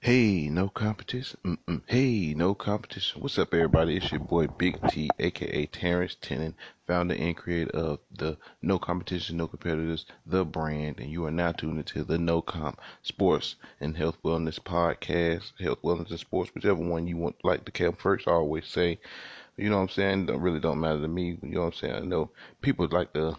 [0.00, 1.40] Hey, no competition.
[1.44, 1.82] Mm-mm.
[1.86, 3.20] Hey, no competition.
[3.20, 3.96] What's up, everybody?
[3.96, 6.54] It's your boy Big T, aka Terrence Tennant,
[6.86, 11.52] founder and creator of the No Competition, No Competitors, the brand, and you are now
[11.52, 16.82] tuned into the No Comp Sports and Health Wellness Podcast, Health Wellness and Sports, whichever
[16.82, 18.28] one you want like to come first.
[18.28, 18.98] I always say,
[19.56, 20.26] you know what I'm saying?
[20.26, 21.38] Really don't matter to me.
[21.42, 21.94] You know what I'm saying?
[21.94, 23.36] I know people like to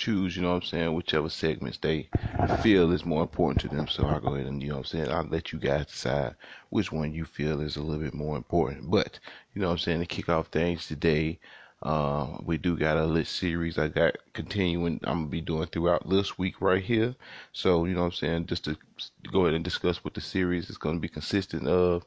[0.00, 2.08] choose, you know what I'm saying, whichever segments they
[2.62, 3.86] feel is more important to them.
[3.86, 6.34] So I'll go ahead and, you know what I'm saying, I'll let you guys decide
[6.70, 8.90] which one you feel is a little bit more important.
[8.90, 9.18] But,
[9.54, 11.38] you know what I'm saying, to kick off things today,
[11.82, 15.00] uh, we do got a list series I got continuing.
[15.04, 17.14] I'm gonna be doing throughout this week right here.
[17.52, 18.76] So you know what I'm saying, just to
[19.32, 22.04] go ahead and discuss what the series is gonna be consistent of.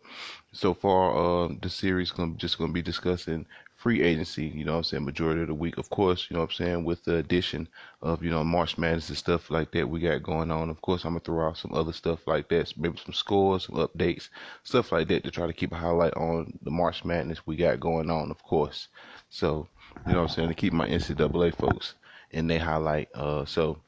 [0.52, 3.48] So far, uh, the series gonna just gonna be discussing
[3.84, 5.78] free agency, you know I'm saying, majority of the week.
[5.78, 7.68] Of course, you know I'm saying, with the addition
[8.02, 10.70] of, you know, March Madness and stuff like that we got going on.
[10.70, 13.66] Of course, I'm going to throw out some other stuff like that, maybe some scores,
[13.66, 14.30] some updates,
[14.64, 17.82] stuff like that to try to keep a highlight on the March Madness we got
[17.82, 18.88] going on, of course.
[19.30, 19.68] So,
[20.08, 21.96] you know I'm saying, to keep my NCAA folks
[22.32, 23.10] in their highlight.
[23.14, 23.80] Uh, so,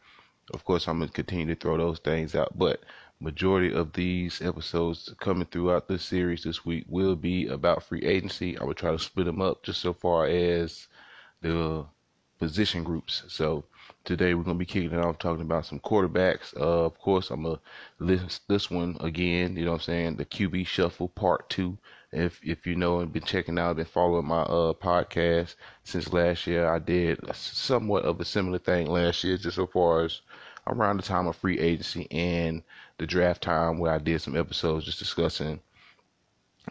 [0.53, 2.57] of course, I'm going to continue to throw those things out.
[2.57, 2.81] But
[3.19, 8.58] majority of these episodes coming throughout this series this week will be about free agency.
[8.58, 10.88] I will try to split them up just so far as
[11.41, 11.86] the
[12.39, 13.23] position groups.
[13.27, 13.66] So
[14.03, 16.55] today we're gonna be kicking it off talking about some quarterbacks.
[16.55, 17.59] Uh, of course, I'm gonna
[17.99, 19.55] list this one again.
[19.55, 20.16] You know what I'm saying?
[20.17, 21.77] The QB Shuffle Part Two.
[22.11, 26.47] If if you know and been checking out and following my uh podcast since last
[26.47, 30.21] year, I did somewhat of a similar thing last year, just so far as
[30.67, 32.63] around the time of free agency and
[32.97, 35.59] the draft time where I did some episodes just discussing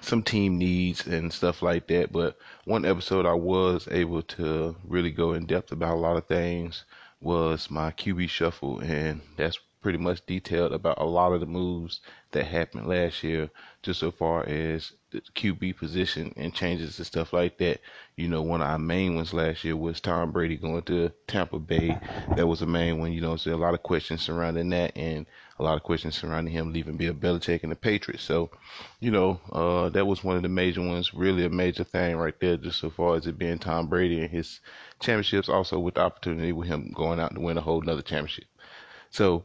[0.01, 2.13] some team needs and stuff like that.
[2.13, 6.27] But one episode I was able to really go in depth about a lot of
[6.27, 6.85] things
[7.21, 12.01] was my QB shuffle, and that's pretty much detailed about a lot of the moves
[12.31, 13.51] that happened last year,
[13.83, 17.83] just so far as the QB position and changes and stuff like that.
[18.17, 21.59] You know, one of our main ones last year was Tom Brady going to Tampa
[21.59, 21.99] Bay.
[22.35, 23.13] That was a main one.
[23.13, 25.27] You know, so a lot of questions surrounding that, and
[25.59, 28.25] a lot of questions surrounding him leaving Bill Belichick and the Patriots.
[28.25, 28.49] So,
[29.01, 32.41] you know, uh, that was one of the major ones, really a major thing right
[32.41, 34.61] there, just so far as it being Tom Brady and his
[34.99, 38.47] championships, also with the opportunity with him going out to win a whole another championship.
[39.11, 39.45] So,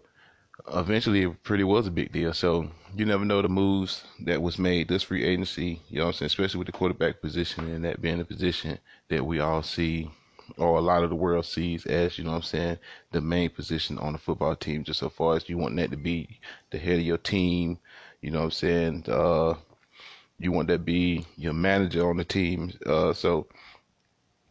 [0.73, 2.33] eventually it pretty was a big deal.
[2.33, 6.09] So you never know the moves that was made this free agency, you know what
[6.09, 9.63] I'm saying, especially with the quarterback position and that being the position that we all
[9.63, 10.09] see
[10.57, 12.77] or a lot of the world sees as, you know what I'm saying,
[13.11, 15.97] the main position on the football team, just so far as you want that to
[15.97, 16.39] be
[16.71, 17.77] the head of your team,
[18.21, 19.05] you know what I'm saying?
[19.07, 19.53] Uh,
[20.39, 22.71] you want that to be your manager on the team.
[22.85, 23.47] Uh, so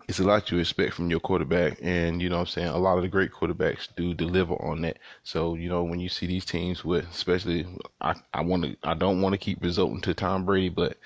[0.09, 1.79] it's a lot you expect from your quarterback.
[1.83, 2.69] And, you know what I'm saying?
[2.69, 4.99] A lot of the great quarterbacks do deliver on that.
[5.23, 7.67] So, you know, when you see these teams with, especially,
[8.01, 10.97] I, I want to, I don't want to keep resorting to Tom Brady, but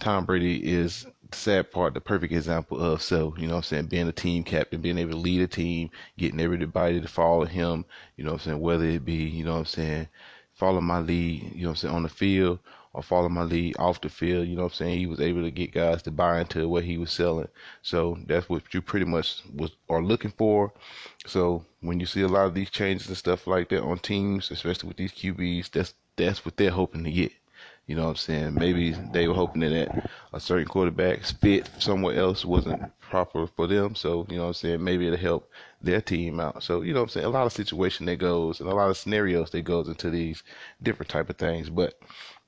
[0.00, 3.64] Tom Brady is the sad part, the perfect example of so, you know what I'm
[3.64, 7.44] saying, being a team captain, being able to lead a team, getting everybody to follow
[7.44, 7.84] him,
[8.16, 10.08] you know what I'm saying, whether it be, you know what I'm saying,
[10.56, 12.58] follow my lead, you know what I'm saying, on the field
[12.94, 14.98] or follow my lead off the field, you know what I'm saying?
[14.98, 17.48] He was able to get guys to buy into what he was selling.
[17.82, 20.72] So that's what you pretty much was are looking for.
[21.26, 24.50] So when you see a lot of these changes and stuff like that on teams,
[24.50, 27.32] especially with these QBs, that's that's what they're hoping to get.
[27.86, 28.54] You know what I'm saying?
[28.54, 33.94] Maybe they were hoping that a certain quarterback's fit somewhere else wasn't proper for them.
[33.94, 34.82] So, you know what I'm saying?
[34.82, 36.64] Maybe it'll help their team out.
[36.64, 37.26] So, you know what I'm saying?
[37.26, 40.42] A lot of situation that goes and a lot of scenarios that goes into these
[40.82, 41.70] different type of things.
[41.70, 41.94] But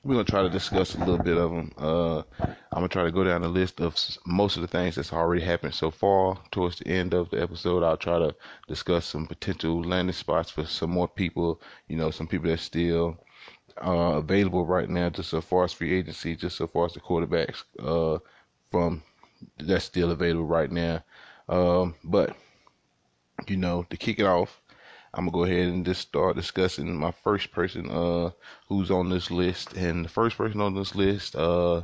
[0.02, 1.72] we're gonna try to discuss a little bit of them.
[1.76, 3.96] Uh, I'm gonna try to go down the list of
[4.26, 6.38] most of the things that's already happened so far.
[6.50, 8.34] Towards the end of the episode, I'll try to
[8.66, 11.60] discuss some potential landing spots for some more people.
[11.88, 13.18] You know, some people that still
[13.84, 17.00] uh, available right now, just so far as free agency, just so far as the
[17.00, 18.18] quarterbacks uh,
[18.70, 19.02] from
[19.58, 21.02] that's still available right now.
[21.48, 22.36] Um, but
[23.46, 24.60] you know, to kick it off,
[25.14, 28.30] I'm gonna go ahead and just start discussing my first person uh,
[28.68, 31.82] who's on this list, and the first person on this list uh,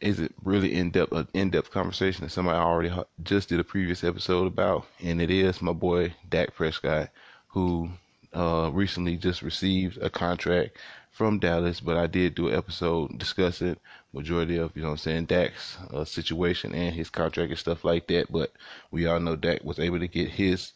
[0.00, 2.92] is it really in depth an in depth conversation that somebody already
[3.22, 7.10] just did a previous episode about, and it is my boy Dak Prescott,
[7.48, 7.90] who
[8.34, 10.76] uh, recently just received a contract
[11.12, 13.76] from Dallas, but I did do an episode discussing
[14.12, 18.08] majority of, you know I'm saying, Dak's uh, situation and his contract and stuff like
[18.08, 18.32] that.
[18.32, 18.50] But
[18.90, 20.72] we all know Dak was able to get his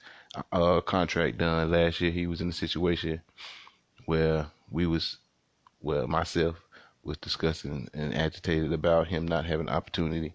[0.52, 2.10] uh, contract done last year.
[2.10, 3.22] He was in a situation
[4.04, 5.16] where we was,
[5.80, 6.56] well, myself
[7.02, 10.34] was discussing and agitated about him not having opportunity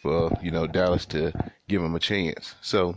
[0.00, 1.32] for, you know, Dallas to
[1.68, 2.54] give him a chance.
[2.60, 2.96] So,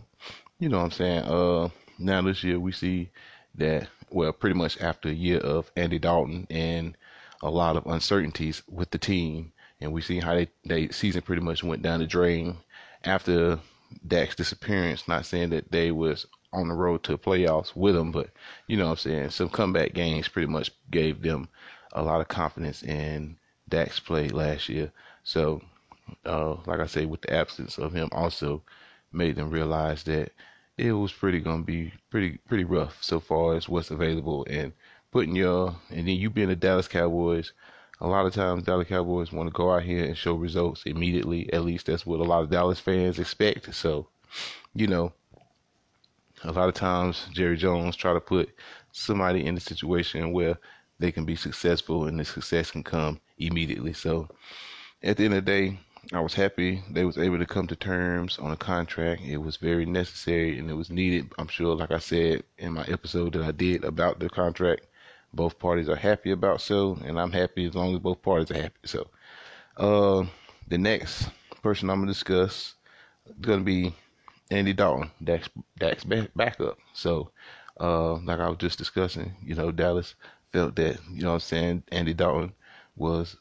[0.60, 1.24] you know what I'm saying?
[1.24, 1.68] Uh,
[1.98, 3.10] now this year we see
[3.56, 6.96] that well, pretty much after a year of Andy Dalton and
[7.42, 11.42] a lot of uncertainties with the team, and we see how they they season pretty
[11.42, 12.56] much went down the drain
[13.04, 13.60] after
[14.06, 15.06] Dak's disappearance.
[15.08, 18.30] Not saying that they was on the road to playoffs with him, but
[18.66, 21.48] you know what I'm saying some comeback games pretty much gave them
[21.92, 23.36] a lot of confidence in
[23.68, 24.92] Dak's play last year.
[25.24, 25.62] So,
[26.24, 28.62] uh, like I say, with the absence of him, also
[29.12, 30.32] made them realize that
[30.78, 34.72] it was pretty gonna be pretty pretty rough so far as what's available and
[35.10, 37.52] putting your and then you being the Dallas Cowboys.
[38.00, 41.52] A lot of times, Dallas Cowboys want to go out here and show results immediately.
[41.52, 43.74] At least that's what a lot of Dallas fans expect.
[43.74, 44.06] So,
[44.72, 45.12] you know,
[46.44, 48.50] a lot of times Jerry Jones try to put
[48.92, 50.56] somebody in a situation where
[51.00, 53.92] they can be successful and the success can come immediately.
[53.94, 54.28] So
[55.02, 57.76] at the end of the day, I was happy they was able to come to
[57.76, 59.20] terms on a contract.
[59.22, 61.32] It was very necessary and it was needed.
[61.38, 64.86] I'm sure, like I said in my episode that I did about the contract,
[65.34, 68.62] both parties are happy about so, and I'm happy as long as both parties are
[68.62, 68.78] happy.
[68.86, 69.08] So,
[69.76, 70.24] uh,
[70.66, 71.28] the next
[71.62, 72.74] person I'm gonna discuss
[73.26, 73.94] is gonna be
[74.50, 76.78] Andy Dalton, Dax Dak's backup.
[76.94, 77.32] So,
[77.78, 80.14] uh, like I was just discussing, you know, Dallas
[80.54, 82.54] felt that, you know what I'm saying, Andy Dalton
[82.96, 83.36] was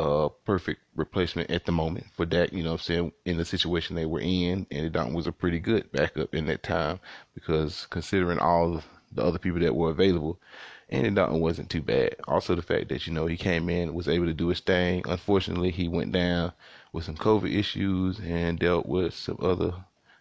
[0.00, 3.94] a perfect replacement at the moment for Dak, you know I'm saying, in the situation
[3.94, 4.66] they were in.
[4.70, 7.00] Andy Dalton was a pretty good backup in that time
[7.34, 8.82] because considering all
[9.12, 10.40] the other people that were available,
[10.88, 12.16] Andy Dalton wasn't too bad.
[12.26, 15.02] Also, the fact that, you know, he came in, was able to do his thing.
[15.06, 16.52] Unfortunately, he went down
[16.94, 19.74] with some COVID issues and dealt with some other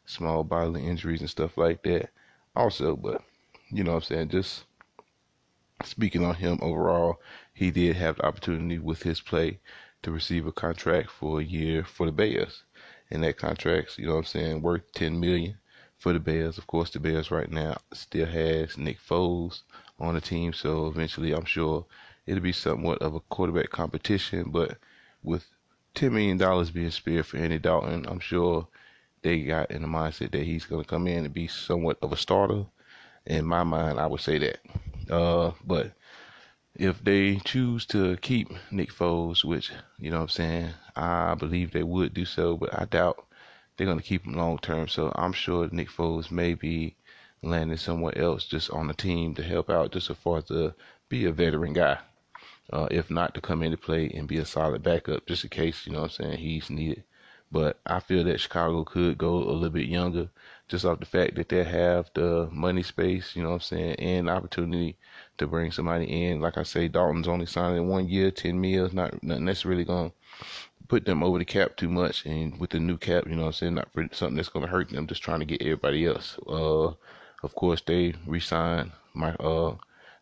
[0.05, 2.09] small bodily injuries and stuff like that
[2.53, 2.97] also.
[2.97, 3.23] But,
[3.71, 4.65] you know I'm saying, just
[5.83, 7.21] speaking on him overall,
[7.53, 9.59] he did have the opportunity with his play
[10.01, 12.63] to receive a contract for a year for the Bears.
[13.11, 15.57] And that contract's, you know I'm saying, worth ten million
[15.97, 16.57] for the Bears.
[16.57, 19.61] Of course the Bears right now still has Nick Foles
[19.99, 21.85] on the team, so eventually I'm sure
[22.25, 24.77] it'll be somewhat of a quarterback competition, but
[25.23, 25.45] with
[25.93, 28.67] ten million dollars being spared for Andy Dalton, I'm sure
[29.21, 32.17] they got in the mindset that he's to come in and be somewhat of a
[32.17, 32.65] starter.
[33.25, 34.59] In my mind, I would say that.
[35.09, 35.91] Uh, but
[36.75, 41.71] if they choose to keep Nick Foles, which, you know what I'm saying, I believe
[41.71, 43.25] they would do so, but I doubt
[43.75, 44.87] they're going to keep him long term.
[44.87, 46.95] So I'm sure Nick Foles may be
[47.41, 50.73] landing somewhere else just on the team to help out, just as far as to
[51.09, 51.97] be a veteran guy.
[52.71, 55.87] Uh, if not to come into play and be a solid backup, just in case,
[55.87, 57.03] you know what I'm saying, he's needed.
[57.51, 60.29] But I feel that Chicago could go a little bit younger
[60.69, 63.95] just off the fact that they have the money space, you know what I'm saying,
[63.95, 64.95] and opportunity
[65.39, 66.39] to bring somebody in.
[66.39, 69.83] Like I say, Dalton's only signed in one year, 10 mils, not nothing that's really
[69.83, 70.45] going to
[70.87, 72.25] put them over the cap too much.
[72.25, 74.71] And with the new cap, you know what I'm saying, not something that's going to
[74.71, 76.37] hurt them, just trying to get everybody else.
[76.47, 76.93] Uh,
[77.41, 79.75] of course, they re-signed my, uh,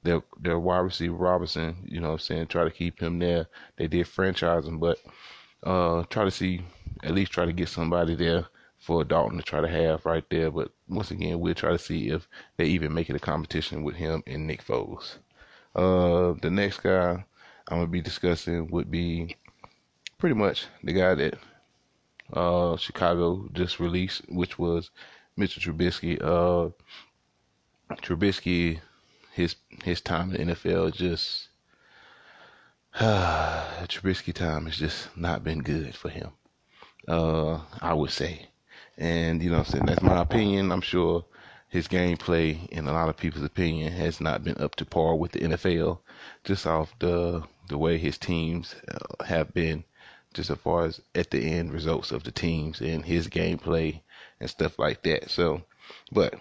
[0.04, 3.48] their, their wide receiver Robinson, you know what I'm saying, try to keep him there.
[3.76, 5.00] They did franchise him, but,
[5.64, 6.62] uh, try to see
[7.04, 8.46] at least try to get somebody there
[8.88, 10.50] for Dalton to try to have right there.
[10.50, 12.26] But once again, we'll try to see if
[12.56, 15.18] they even make it a competition with him and Nick Foles.
[15.76, 17.26] Uh, the next guy
[17.68, 19.36] I'm gonna be discussing would be
[20.18, 21.38] pretty much the guy that
[22.32, 24.90] uh, Chicago just released, which was
[25.38, 25.60] Mr.
[25.60, 26.18] Trubisky.
[26.24, 26.72] Uh,
[27.98, 28.80] Trubisky,
[29.34, 31.50] his his time in the NFL just
[32.96, 36.32] Trubisky time has just not been good for him
[37.08, 38.48] uh, I would say.
[38.98, 39.86] And, you know I'm saying?
[39.86, 40.72] That's my opinion.
[40.72, 41.24] I'm sure
[41.70, 45.34] his gameplay, in a lot of people's opinion, has not been up to par with
[45.34, 46.00] the NFL,
[46.44, 49.84] just off the the way his teams uh, have been,
[50.34, 54.00] just as far as at the end results of the teams and his gameplay
[54.40, 55.30] and stuff like that.
[55.30, 55.62] So,
[56.12, 56.36] but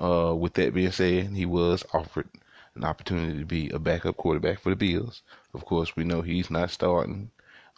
[0.00, 2.28] uh, with that being said, he was offered
[2.74, 5.22] an opportunity to be a backup quarterback for the Bills.
[5.54, 7.30] Of course, we know he's not starting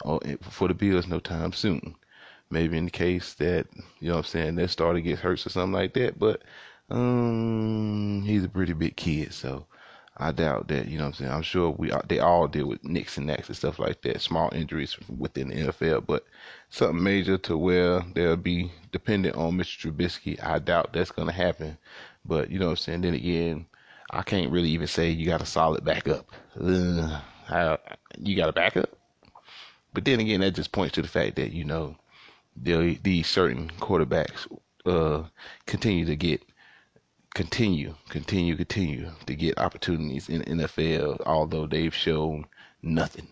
[0.03, 1.95] uh, for the Bills no time soon
[2.51, 3.67] maybe in the case that
[3.99, 6.19] you know what I'm saying that starter gets hurt or something like that.
[6.19, 6.41] But
[6.89, 9.65] um, he's a pretty big kid, so
[10.17, 10.87] I doubt that.
[10.87, 11.31] You know what I'm saying?
[11.31, 14.49] I'm sure we they all deal with nicks and knacks and stuff like that, small
[14.53, 16.25] injuries within the NFL, but
[16.69, 19.91] something major to where they'll be dependent on Mr.
[19.91, 20.43] Trubisky.
[20.43, 21.77] I doubt that's gonna happen.
[22.25, 23.01] But you know what I'm saying?
[23.01, 23.65] Then again,
[24.11, 26.29] I can't really even say you got a solid backup.
[26.59, 27.77] Uh, how,
[28.17, 28.89] you got a backup?
[29.93, 31.95] But then again, that just points to the fact that you know
[32.61, 34.47] the, these certain quarterbacks
[34.85, 35.23] uh,
[35.65, 36.41] continue to get
[37.33, 42.45] continue, continue, continue to get opportunities in NFL, although they've shown
[42.81, 43.27] nothing.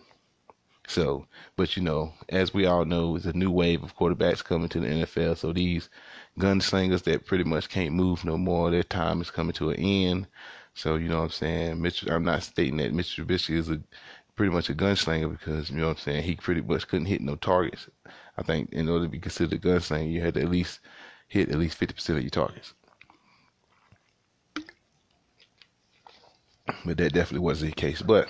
[0.86, 4.70] So, but you know, as we all know, it's a new wave of quarterbacks coming
[4.70, 5.36] to the NFL.
[5.36, 5.90] So these
[6.38, 10.26] gunslingers that pretty much can't move no more, their time is coming to an end.
[10.72, 11.76] So you know what I'm saying?
[11.76, 12.10] Mr.
[12.10, 13.26] I'm not stating that Mr.
[13.26, 13.80] Trubisky is a
[14.36, 17.20] pretty much a gunslinger because you know what I'm saying he pretty much couldn't hit
[17.20, 17.88] no targets.
[18.38, 20.78] I think in order to be considered a gunslinger, you had to at least
[21.26, 22.72] hit at least fifty percent of your targets.
[26.84, 28.00] But that definitely wasn't the case.
[28.00, 28.28] But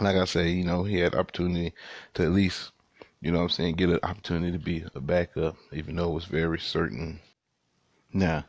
[0.00, 1.72] like I say, you know, he had opportunity
[2.14, 2.72] to at least,
[3.20, 6.14] you know what I'm saying, get an opportunity to be a backup, even though it
[6.14, 7.20] was very certain.
[8.12, 8.44] Now,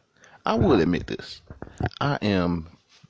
[0.46, 1.42] I will admit this.
[2.02, 2.68] I am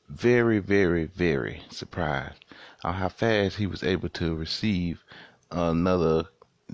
[0.10, 2.44] very, very, very surprised
[2.84, 5.04] on how fast he was able to receive
[5.52, 6.26] another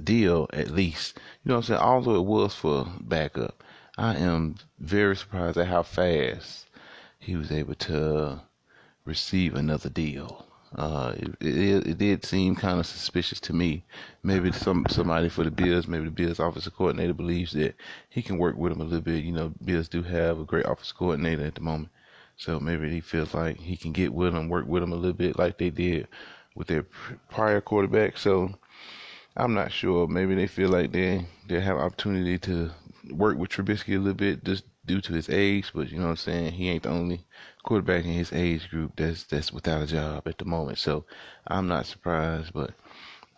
[0.01, 1.17] deal at least.
[1.43, 1.81] You know what I'm saying?
[1.81, 3.63] Although it was for backup,
[3.97, 6.65] I am very surprised at how fast
[7.19, 8.41] he was able to
[9.05, 10.45] receive another deal.
[10.75, 13.83] Uh, it, it, it did seem kind of suspicious to me.
[14.23, 17.75] Maybe some somebody for the Bills, maybe the Bills office coordinator believes that
[18.09, 19.23] he can work with him a little bit.
[19.23, 21.89] You know, Bills do have a great office coordinator at the moment.
[22.37, 25.13] So maybe he feels like he can get with him, work with him a little
[25.13, 26.07] bit like they did
[26.55, 26.83] with their
[27.29, 28.17] prior quarterback.
[28.17, 28.55] So
[29.37, 30.07] I'm not sure.
[30.07, 32.71] Maybe they feel like they they have opportunity to
[33.11, 35.71] work with Trubisky a little bit just due to his age.
[35.73, 36.53] But you know what I'm saying?
[36.53, 37.25] He ain't the only
[37.63, 40.79] quarterback in his age group that's that's without a job at the moment.
[40.79, 41.05] So
[41.47, 42.53] I'm not surprised.
[42.53, 42.71] But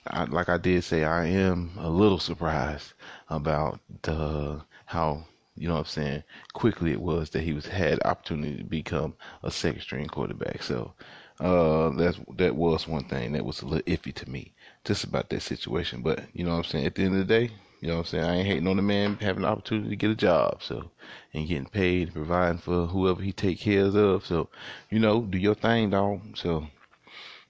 [0.07, 2.93] I, like I did say, I am a little surprised
[3.29, 5.25] about the how
[5.57, 6.23] you know what I'm saying,
[6.53, 10.63] quickly it was that he was had opportunity to become a second string quarterback.
[10.63, 10.93] So
[11.39, 14.53] uh that's that was one thing that was a little iffy to me
[14.85, 16.01] just about that situation.
[16.01, 17.51] But you know what I'm saying, at the end of the day,
[17.81, 19.95] you know what I'm saying, I ain't hating on the man having the opportunity to
[19.95, 20.89] get a job, so
[21.33, 24.25] and getting paid, and providing for whoever he take care of.
[24.25, 24.49] So,
[24.89, 26.37] you know, do your thing, dog.
[26.37, 26.67] So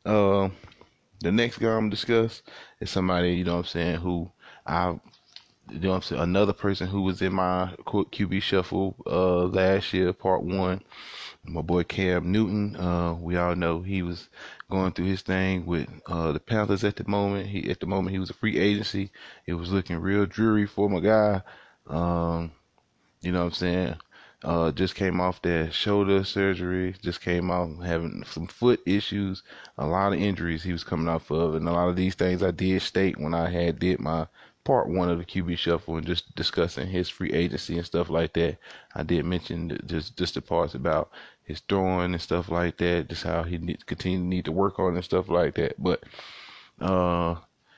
[0.05, 0.49] uh
[1.21, 2.41] the next guy I'm discuss
[2.79, 4.29] is somebody, you know what I'm saying, who
[4.65, 4.95] I
[5.71, 6.21] you know what I'm saying?
[6.21, 10.81] Another person who was in my QB shuffle uh, last year, part one,
[11.43, 12.75] my boy Cam Newton.
[12.75, 14.29] Uh, we all know he was
[14.69, 17.47] going through his thing with uh, the Panthers at the moment.
[17.47, 19.11] He at the moment he was a free agency.
[19.45, 21.41] It was looking real dreary for my guy.
[21.87, 22.51] Um,
[23.21, 23.95] you know what I'm saying?
[24.43, 26.95] Uh, just came off that shoulder surgery.
[27.01, 29.43] Just came off having some foot issues.
[29.77, 32.43] A lot of injuries he was coming off of, and a lot of these things
[32.43, 34.27] I did state when I had did my
[34.63, 38.33] part one of the QB shuffle and just discussing his free agency and stuff like
[38.33, 38.57] that.
[38.95, 41.11] I did mention just just the parts about
[41.45, 44.79] his throwing and stuff like that, just how he need, continue to need to work
[44.79, 45.81] on and stuff like that.
[45.81, 46.03] But
[46.81, 47.35] uh,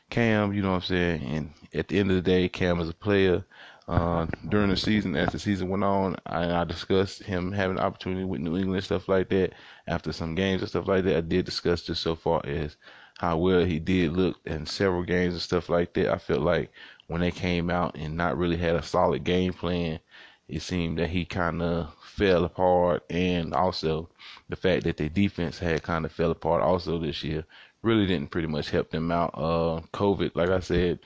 [0.09, 2.89] Cam, you know what I'm saying, and at the end of the day, Cam is
[2.89, 3.45] a player.
[3.87, 7.83] Uh, during the season, as the season went on, I, I discussed him having an
[7.83, 9.53] opportunity with New England stuff like that.
[9.87, 12.75] After some games and stuff like that, I did discuss just so far as
[13.17, 16.11] how well he did look in several games and stuff like that.
[16.11, 16.71] I felt like
[17.07, 19.99] when they came out and not really had a solid game plan,
[20.49, 23.03] it seemed that he kind of fell apart.
[23.09, 24.09] And also
[24.49, 27.43] the fact that their defense had kind of fell apart also this year
[27.81, 29.31] really didn't pretty much help them out.
[29.33, 30.99] Uh, COVID, like I said,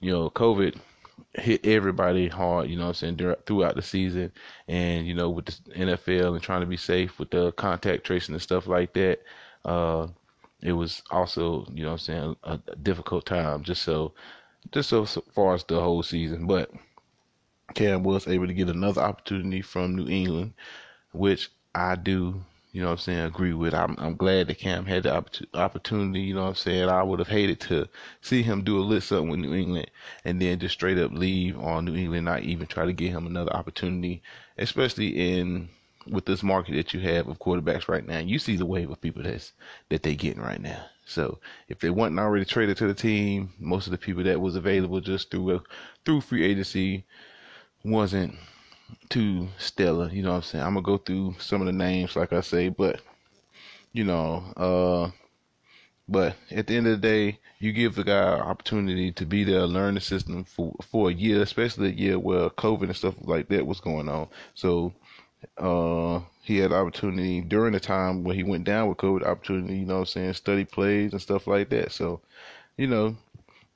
[0.00, 0.76] you know, COVID
[1.34, 4.32] hit everybody hard, you know what I'm saying, throughout the season.
[4.68, 8.34] And, you know, with the NFL and trying to be safe with the contact tracing
[8.34, 9.20] and stuff like that,
[9.64, 10.08] uh,
[10.62, 14.14] it was also, you know I'm saying, a, a, difficult time just so
[14.72, 16.46] just so, so far as the whole season.
[16.46, 16.70] But
[17.74, 20.54] Cam was able to get another opportunity from New England,
[21.12, 22.42] which I do,
[22.72, 23.74] you know I'm saying, agree with.
[23.74, 25.14] I'm I'm glad that Cam had the
[25.54, 26.88] opportunity, you know I'm saying.
[26.88, 27.88] I would have hated to
[28.20, 29.90] see him do a little something with New England
[30.24, 33.26] and then just straight up leave on New England, not even try to get him
[33.26, 34.22] another opportunity,
[34.58, 35.68] especially in
[36.08, 39.00] with this market that you have of quarterbacks right now, you see the wave of
[39.00, 39.52] people that's
[39.88, 40.84] that they getting right now.
[41.04, 44.56] So if they weren't already traded to the team, most of the people that was
[44.56, 45.58] available just through uh,
[46.04, 47.04] through free agency
[47.86, 48.34] wasn't
[49.08, 50.10] too stellar.
[50.10, 50.64] You know what I'm saying?
[50.64, 53.00] I'm gonna go through some of the names, like I say, but
[53.92, 55.10] you know, uh,
[56.08, 59.44] but at the end of the day, you give the guy an opportunity to be
[59.44, 63.14] there, learn the system for for a year, especially a year where COVID and stuff
[63.22, 64.28] like that was going on.
[64.54, 64.92] So
[65.58, 69.86] uh, he had opportunity during the time when he went down with COVID, opportunity, you
[69.86, 71.92] know, I'm saying study plays and stuff like that.
[71.92, 72.20] So,
[72.76, 73.16] you know,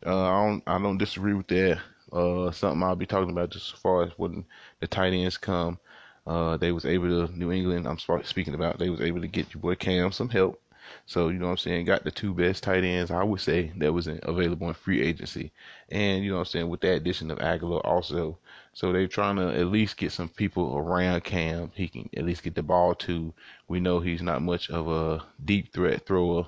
[0.06, 1.80] uh, I don't I don't disagree with that.
[2.12, 4.44] Uh, something I'll be talking about just as far as when
[4.80, 5.78] the tight ends come.
[6.26, 7.86] Uh, they was able to New England.
[7.86, 8.78] I'm speaking about.
[8.78, 10.60] They was able to get your boy Cam some help.
[11.06, 11.86] So, you know what I'm saying?
[11.86, 15.52] Got the two best tight ends, I would say, that was available in free agency.
[15.90, 18.38] And, you know what I'm saying, with the addition of Agholor also.
[18.72, 21.72] So they're trying to at least get some people around Cam.
[21.74, 23.34] He can at least get the ball to.
[23.68, 26.46] We know he's not much of a deep threat thrower.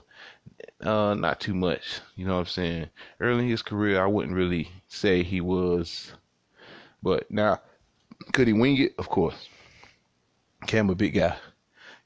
[0.80, 2.00] Uh, not too much.
[2.14, 2.86] You know what I'm saying?
[3.20, 6.12] Early in his career, I wouldn't really say he was.
[7.02, 7.60] But now,
[8.32, 8.94] could he wing it?
[8.98, 9.48] Of course.
[10.66, 11.36] Cam a big guy.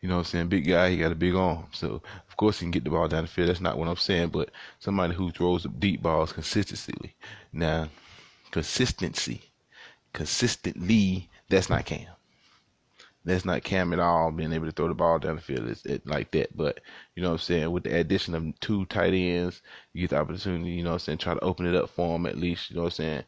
[0.00, 0.48] You know what I'm saying?
[0.48, 1.66] Big guy, he got a big arm.
[1.72, 2.02] So,
[2.36, 3.48] of course, he can get the ball down the field.
[3.48, 7.14] That's not what I'm saying, but somebody who throws deep balls consistently.
[7.50, 7.88] Now,
[8.50, 9.40] consistency,
[10.12, 12.08] consistently, that's not Cam.
[13.24, 15.86] That's not Cam at all being able to throw the ball down the field it's,
[15.86, 16.54] it, like that.
[16.54, 16.80] But
[17.14, 17.70] you know what I'm saying?
[17.70, 19.62] With the addition of two tight ends,
[19.94, 22.12] you get the opportunity, you know what I'm saying, try to open it up for
[22.12, 23.22] them at least, you know what I'm saying?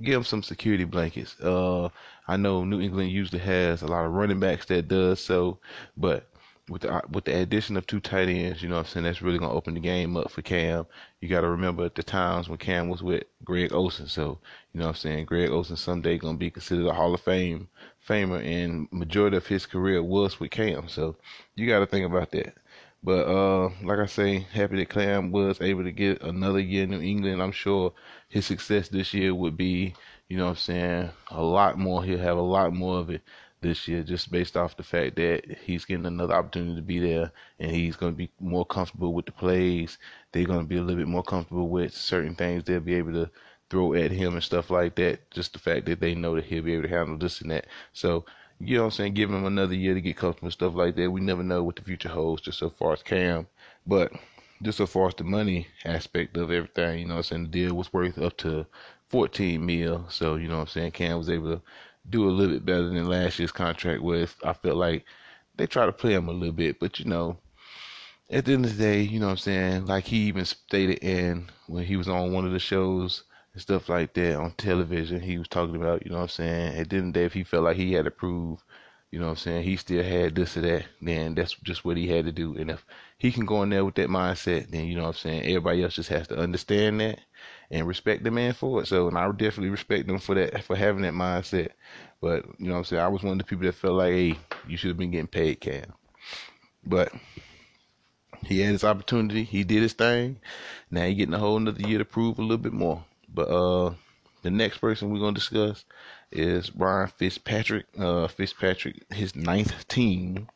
[0.00, 1.34] Give them some security blankets.
[1.40, 1.88] Uh,
[2.28, 5.58] I know New England usually has a lot of running backs that does so,
[5.96, 6.28] but
[6.68, 9.22] with the with the addition of two tight ends, you know what I'm saying, that's
[9.22, 10.86] really gonna open the game up for Cam.
[11.20, 14.06] You gotta remember the times when Cam was with Greg Olsen.
[14.06, 14.38] So,
[14.72, 17.68] you know what I'm saying, Greg Olsen someday gonna be considered a Hall of Fame
[18.08, 20.88] famer and majority of his career was with Cam.
[20.88, 21.16] So
[21.56, 22.54] you gotta think about that.
[23.02, 26.90] But uh like I say, happy that Cam was able to get another year in
[26.90, 27.42] New England.
[27.42, 27.92] I'm sure
[28.28, 29.94] his success this year would be,
[30.28, 32.04] you know what I'm saying, a lot more.
[32.04, 33.22] He'll have a lot more of it
[33.62, 37.32] this year just based off the fact that he's getting another opportunity to be there
[37.58, 39.98] and he's going to be more comfortable with the plays.
[40.32, 43.12] They're going to be a little bit more comfortable with certain things they'll be able
[43.12, 43.30] to
[43.70, 45.30] throw at him and stuff like that.
[45.30, 47.66] Just the fact that they know that he'll be able to handle this and that.
[47.94, 48.26] So,
[48.60, 49.14] you know what I'm saying?
[49.14, 51.10] Give him another year to get comfortable and stuff like that.
[51.10, 53.46] We never know what the future holds just so far as Cam.
[53.86, 54.12] But
[54.62, 57.42] just so far as the money aspect of everything, you know what I'm saying?
[57.44, 58.66] The deal was worth up to
[59.08, 60.06] 14 mil.
[60.10, 60.92] So, you know what I'm saying?
[60.92, 61.62] Cam was able to
[62.08, 64.36] do a little bit better than last year's contract with.
[64.44, 65.04] I felt like
[65.56, 67.38] they try to play him a little bit, but you know,
[68.30, 69.86] at the end of the day, you know what I'm saying?
[69.86, 73.88] Like he even stated in when he was on one of the shows and stuff
[73.88, 76.78] like that on television, he was talking about, you know what I'm saying?
[76.78, 78.64] At the end of the day, if he felt like he had to prove,
[79.10, 81.98] you know what I'm saying, he still had this or that, then that's just what
[81.98, 82.56] he had to do.
[82.56, 82.84] And if
[83.18, 85.82] he can go in there with that mindset, then you know what I'm saying, everybody
[85.82, 87.18] else just has to understand that
[87.72, 88.86] and respect the man for it.
[88.86, 91.70] So, and I definitely respect them for that, for having that mindset.
[92.20, 93.02] But, you know what I'm saying?
[93.02, 94.38] I was one of the people that felt like, hey,
[94.68, 95.92] you should have been getting paid, Cam.
[96.84, 97.12] But
[98.44, 99.42] he had his opportunity.
[99.42, 100.38] He did his thing.
[100.90, 103.04] Now he getting a whole another year to prove a little bit more.
[103.32, 103.94] But, uh,
[104.42, 105.84] the next person we're to discuss
[106.30, 107.86] is Ryan Fitzpatrick.
[107.98, 110.48] Uh, Fitzpatrick, his ninth team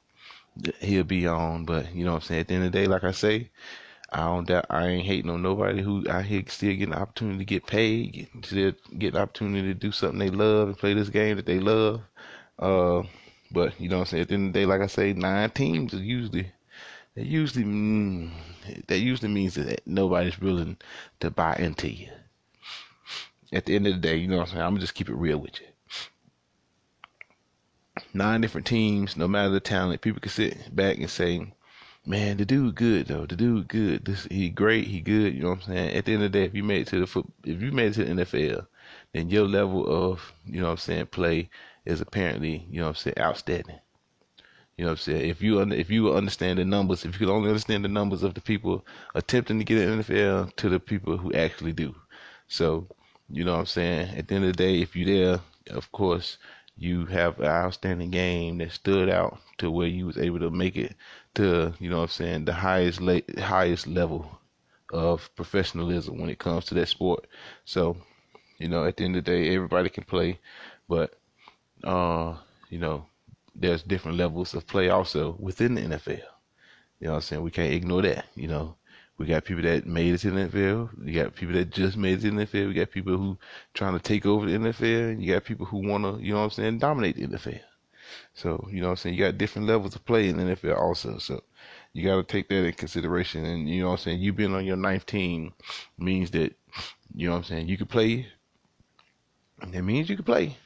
[0.81, 1.65] he'll be on.
[1.65, 2.41] But, you know what I'm saying?
[2.41, 3.51] At the end of the day, like I say,
[4.11, 7.39] I don't doubt I ain't hating on nobody who out here still getting the opportunity
[7.39, 10.95] to get paid, get, still get the opportunity to do something they love and play
[10.95, 12.03] this game that they love.
[12.59, 13.03] Uh,
[13.51, 14.23] but you know what I'm saying?
[14.23, 16.53] At the end of the day, like I say, nine teams is usually
[17.17, 18.31] that usually
[18.89, 20.77] that usually means that nobody's willing
[21.21, 22.09] to buy into you.
[23.53, 24.63] At the end of the day, you know what I'm saying?
[24.63, 25.67] I'm gonna just keep it real with you.
[28.13, 31.53] Nine different teams, no matter the talent, people can sit back and say,
[32.07, 33.27] man, the dude good though.
[33.27, 34.05] The dude good.
[34.05, 34.87] This he great.
[34.87, 35.35] He good.
[35.35, 35.97] You know what I'm saying?
[35.97, 37.73] At the end of the day, if you made it to the foot, if you
[37.73, 38.67] made it to the NFL,
[39.13, 41.51] then your level of you know what I'm saying play
[41.85, 43.81] is apparently you know what I'm saying outstanding.
[44.77, 45.31] You know what I'm saying?
[45.31, 48.35] If you if you understand the numbers, if you could only understand the numbers of
[48.35, 51.95] the people attempting to get in the NFL to the people who actually do.
[52.49, 52.87] So,
[53.31, 54.17] you know what I'm saying?
[54.17, 55.41] At the end of the day, if you're there,
[55.71, 56.37] of course,
[56.79, 60.77] you have an outstanding game that stood out to where you was able to make
[60.77, 60.95] it
[61.35, 63.01] to you know what I'm saying the highest
[63.39, 64.39] highest level
[64.93, 67.27] of professionalism when it comes to that sport.
[67.65, 67.97] So,
[68.59, 70.39] you know, at the end of the day, everybody can play,
[70.89, 71.19] but
[71.85, 72.37] uh,
[72.71, 73.07] you know,
[73.55, 76.23] there's different levels of play also within the NFL.
[77.01, 77.43] You know what I'm saying?
[77.43, 78.27] We can't ignore that.
[78.35, 78.77] You know,
[79.19, 80.91] we got people that made it to the NFL.
[81.07, 82.69] You got people that just made it to the NFL.
[82.69, 83.39] We got people who
[83.73, 85.13] trying to take over the NFL.
[85.13, 87.61] And you got people who want to, you know what I'm saying, dominate the NFL.
[88.35, 89.15] So, you know what I'm saying?
[89.15, 91.17] You got different levels of play in the NFL also.
[91.19, 91.43] So,
[91.95, 93.47] you got to take that in consideration.
[93.47, 94.21] And, you know what I'm saying?
[94.21, 95.55] You being on your ninth team
[95.99, 96.55] means that,
[97.15, 98.27] you know what I'm saying, you can play.
[99.67, 100.59] That means you can play.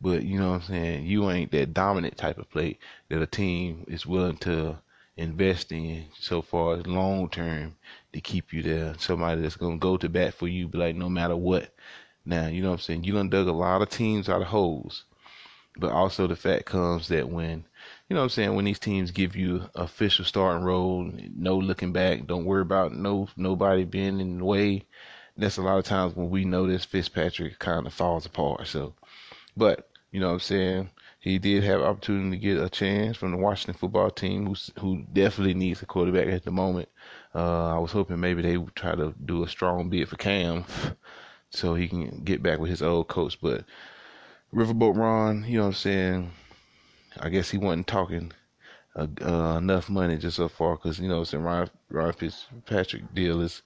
[0.00, 1.06] But, you know what I'm saying?
[1.06, 4.78] You ain't that dominant type of play that a team is willing to
[5.16, 7.76] invest in so far as long term
[8.12, 8.94] to keep you there.
[8.98, 11.74] Somebody that's to go to bat for you, be like, no matter what.
[12.24, 13.04] Now, you know what I'm saying?
[13.04, 15.04] You done dug a lot of teams out of holes
[15.76, 17.64] but also the fact comes that when,
[18.08, 21.92] you know what I'm saying, when these teams give you official starting role, no looking
[21.92, 24.84] back, don't worry about no nobody being in the way.
[25.36, 28.66] That's a lot of times when we notice Fitzpatrick kind of falls apart.
[28.66, 28.94] So,
[29.56, 30.90] but you know what I'm saying,
[31.22, 35.04] he did have opportunity to get a chance from the Washington football team, who who
[35.12, 36.88] definitely needs a quarterback at the moment.
[37.34, 40.64] Uh, I was hoping maybe they would try to do a strong bid for Cam,
[41.50, 43.38] so he can get back with his old coach.
[43.40, 43.64] But
[44.52, 46.30] Riverboat Ron, you know what I'm saying?
[47.20, 48.32] I guess he wasn't talking
[48.96, 51.44] uh, uh, enough money just so far because, you know I'm saying?
[51.44, 53.62] Ryan, Ryan Fitzpatrick deal is,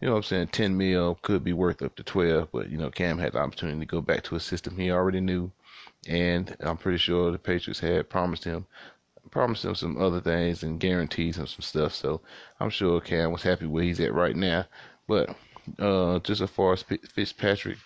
[0.00, 0.48] you know what I'm saying?
[0.48, 3.80] 10 mil could be worth up to 12, but, you know, Cam had the opportunity
[3.80, 5.50] to go back to a system he already knew.
[6.08, 8.66] And I'm pretty sure the Patriots had promised him
[9.30, 11.94] promised him some other things and guarantees him some stuff.
[11.94, 12.20] So
[12.58, 14.66] I'm sure Cam was happy where he's at right now.
[15.06, 15.36] But
[15.78, 17.78] uh, just as far as Fitzpatrick,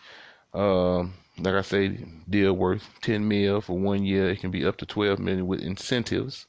[0.53, 1.99] um, like I say,
[2.29, 4.31] deal worth 10 mil for one year.
[4.31, 6.47] It can be up to 12 million with incentives.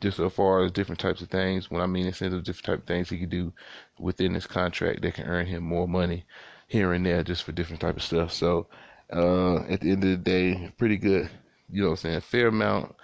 [0.00, 2.86] Just as far as different types of things, when I mean incentives, different type of
[2.86, 3.52] things he can do
[3.98, 6.26] within his contract that can earn him more money
[6.68, 8.30] here and there, just for different type of stuff.
[8.30, 8.66] So
[9.12, 11.28] uh, at the end of the day, pretty good.
[11.70, 12.20] You know what I'm saying?
[12.22, 12.94] Fair amount.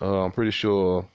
[0.00, 1.06] Uh, I'm pretty sure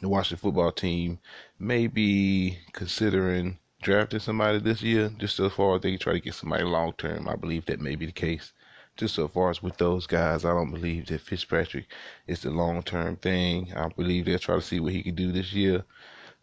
[0.00, 1.18] the Washington football team
[1.58, 6.34] may be considering drafting somebody this year, just so far as they try to get
[6.34, 7.28] somebody long term.
[7.28, 8.52] I believe that may be the case.
[8.96, 11.86] Just so far as with those guys, I don't believe that Fitzpatrick
[12.26, 13.72] is the long term thing.
[13.76, 15.84] I believe they'll try to see what he can do this year.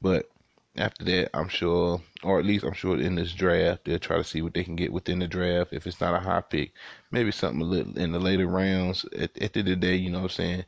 [0.02, 0.30] But
[0.78, 4.24] after that, I'm sure, or at least I'm sure in this draft, they'll try to
[4.24, 5.74] see what they can get within the draft.
[5.74, 6.74] If it's not a high pick,
[7.12, 9.06] maybe something a little in the later rounds.
[9.18, 10.66] At, at the end of the day, you know what I'm saying?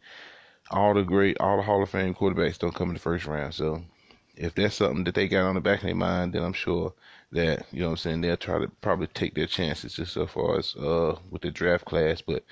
[0.71, 3.53] All the great, all the Hall of Fame quarterbacks don't come in the first round.
[3.53, 3.83] So
[4.35, 6.93] if that's something that they got on the back of their mind, then I'm sure
[7.31, 10.27] that, you know what I'm saying, they'll try to probably take their chances just so
[10.27, 12.21] far as uh with the draft class.
[12.21, 12.43] But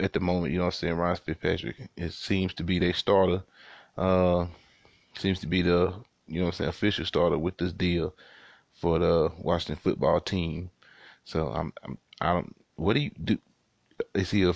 [0.00, 2.94] at the moment, you know what I'm saying, Ryan Fitzpatrick, it seems to be their
[2.94, 3.42] starter.
[3.96, 4.46] Uh
[5.14, 5.92] seems to be the
[6.26, 8.14] you know what I'm saying, official starter with this deal
[8.74, 10.70] for the Washington football team.
[11.24, 13.38] So I'm, I'm I don't what do you do
[14.14, 14.54] is he a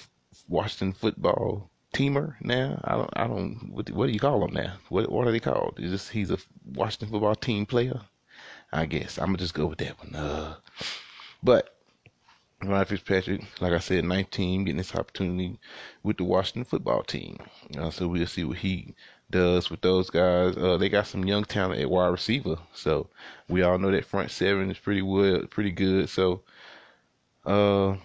[0.48, 2.80] Washington football teamer now.
[2.84, 3.70] I don't, I don't.
[3.70, 4.74] What, what do you call him now?
[4.88, 5.78] What, what are they called?
[5.78, 8.00] Is this he's a Washington football team player?
[8.72, 10.14] I guess I'm gonna just go with that one.
[10.14, 10.56] Uh,
[11.42, 11.76] but
[12.62, 15.58] Ryan Fitzpatrick, like I said, 19, getting this opportunity
[16.02, 17.38] with the Washington football team.
[17.78, 18.94] Uh, so we'll see what he
[19.30, 20.56] does with those guys.
[20.56, 23.08] Uh, they got some young talent at wide receiver, so
[23.48, 26.08] we all know that front seven is pretty well, pretty good.
[26.08, 26.42] So,
[27.44, 27.96] uh,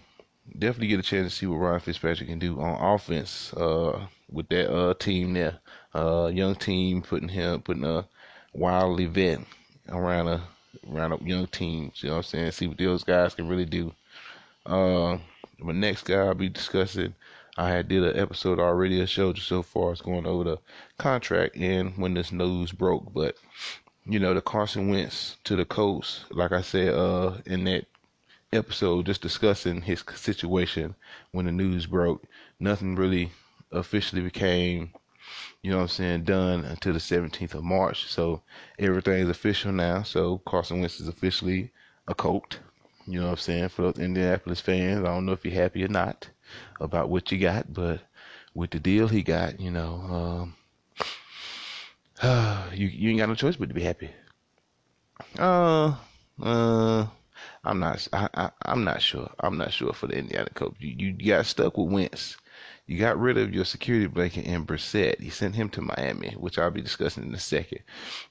[0.58, 4.50] definitely get a chance to see what Ryan Fitzpatrick can do on offense uh, with
[4.50, 5.60] that uh, team there.
[5.94, 8.08] Uh, young team putting him putting a
[8.54, 9.46] wild event
[9.90, 10.42] around a
[10.90, 11.92] around a young team.
[11.96, 12.52] You know what I'm saying?
[12.52, 13.94] See what those guys can really do.
[14.66, 15.18] Uh,
[15.66, 17.14] the next guy I'll be discussing,
[17.58, 20.58] I had did an episode already, a show just so far as going over the
[20.98, 23.36] contract and when this news broke, but
[24.06, 27.88] you know the Carson Wentz to the Colts, like I said, uh, in that
[28.54, 30.96] episode just discussing his situation
[31.32, 32.24] when the news broke.
[32.58, 33.32] Nothing really
[33.72, 34.94] officially became,
[35.62, 38.08] you know what I'm saying, done until the 17th of March.
[38.08, 38.44] So
[38.80, 40.04] everything is official now.
[40.04, 41.72] So Carson Wentz is officially
[42.08, 42.60] a Colt.
[43.08, 43.70] You know what I'm saying?
[43.70, 46.30] For those Indianapolis fans, I don't know if you're happy or not
[46.80, 48.02] about what you got, but
[48.54, 50.54] with the deal he got, you know,
[52.24, 54.10] um, you you ain't got no choice but to be happy.
[55.38, 55.96] Uh,
[56.42, 57.08] uh,
[57.64, 58.08] I'm not.
[58.14, 59.30] I, I am not sure.
[59.40, 60.76] I'm not sure for the Indiana coach.
[60.80, 62.38] You you got stuck with Wentz.
[62.88, 65.20] You got rid of your security blanket in Brissett.
[65.20, 67.80] You sent him to Miami, which I'll be discussing in a second.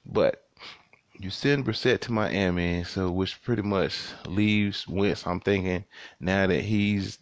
[0.05, 0.45] But
[1.19, 5.27] you send Brissett to Miami, so which pretty much leaves Wentz.
[5.27, 5.85] I'm thinking
[6.19, 7.19] now that he's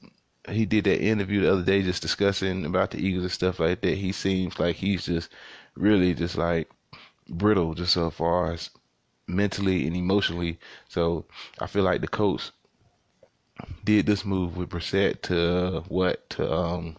[0.48, 3.80] he did that interview the other day, just discussing about the Eagles and stuff like
[3.82, 3.96] that.
[3.98, 5.30] He seems like he's just
[5.76, 6.70] really just like
[7.28, 8.70] brittle, just so far as
[9.26, 10.58] mentally and emotionally.
[10.88, 11.26] So
[11.58, 12.50] I feel like the coach
[13.84, 16.96] did this move with Brissett to uh, what to um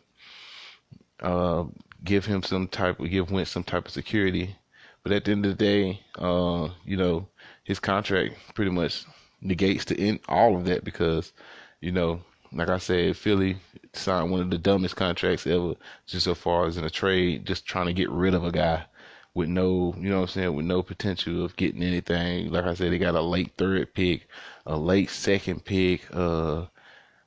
[1.21, 1.63] uh
[2.03, 4.55] give him some type of give Wentz some type of security.
[5.03, 7.27] But at the end of the day, uh, you know,
[7.63, 9.05] his contract pretty much
[9.41, 11.31] negates to end all of that because,
[11.79, 13.57] you know, like I said, Philly
[13.93, 17.65] signed one of the dumbest contracts ever, just so far as in a trade, just
[17.65, 18.85] trying to get rid of a guy
[19.33, 22.51] with no, you know what I'm saying, with no potential of getting anything.
[22.51, 24.27] Like I said, they got a late third pick,
[24.65, 26.65] a late second pick, uh,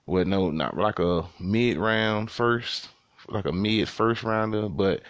[0.06, 2.88] well, no, not like a mid round first,
[3.28, 5.02] like a mid first rounder, but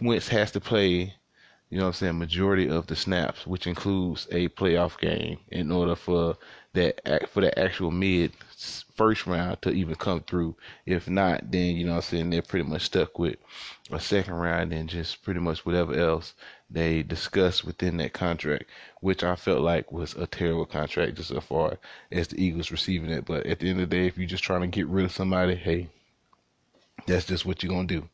[0.00, 1.14] Wentz has to play,
[1.68, 5.70] you know what I'm saying, majority of the snaps, which includes a playoff game in
[5.70, 6.36] order for
[6.72, 8.32] that, for that actual mid
[8.96, 10.56] first round to even come through.
[10.86, 13.36] If not, then you know I'm saying they're pretty much stuck with
[13.90, 16.34] a second round and just pretty much whatever else
[16.70, 18.64] they discussed within that contract,
[19.00, 21.78] which I felt like was a terrible contract just so far
[22.10, 23.24] as the Eagles receiving it.
[23.24, 25.12] But at the end of the day, if you're just trying to get rid of
[25.12, 25.88] somebody, hey,
[27.06, 28.08] that's just what you're gonna do.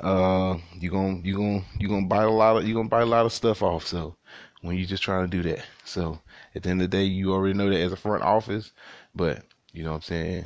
[0.00, 3.06] Uh, you're gonna you're gonna you're gonna bite a lot of you're gonna buy a
[3.06, 3.86] lot of stuff off.
[3.86, 4.14] So
[4.60, 6.20] when you're just trying to do that, so
[6.54, 8.72] at the end of the day, you already know that as a front office,
[9.14, 10.44] but you know what I'm saying?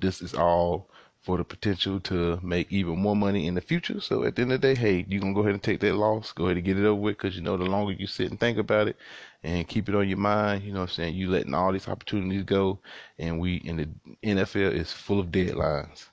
[0.00, 0.88] This is all
[1.22, 4.00] for the potential to make even more money in the future.
[4.00, 5.94] So at the end of the day, hey, you gonna go ahead and take that
[5.94, 8.30] loss, go ahead and get it over with, because you know the longer you sit
[8.30, 8.96] and think about it
[9.44, 11.88] and keep it on your mind, you know what I'm saying, you letting all these
[11.88, 12.80] opportunities go,
[13.18, 13.88] and we in the
[14.24, 16.06] NFL is full of deadlines.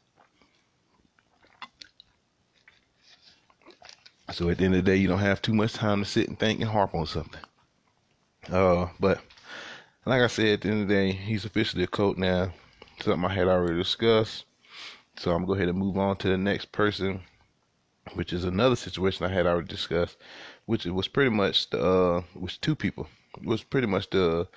[4.31, 6.27] So at the end of the day, you don't have too much time to sit
[6.27, 7.41] and think and harp on something.
[8.51, 9.21] Uh, but
[10.09, 12.51] like I said, at the end of the day, he's officially a coach now.
[12.99, 14.45] Something I had already discussed.
[15.17, 17.21] So I'm gonna go ahead and move on to the next person,
[18.15, 20.17] which is another situation I had already discussed,
[20.65, 23.07] which was pretty much the uh, was two people.
[23.39, 24.47] It was pretty much the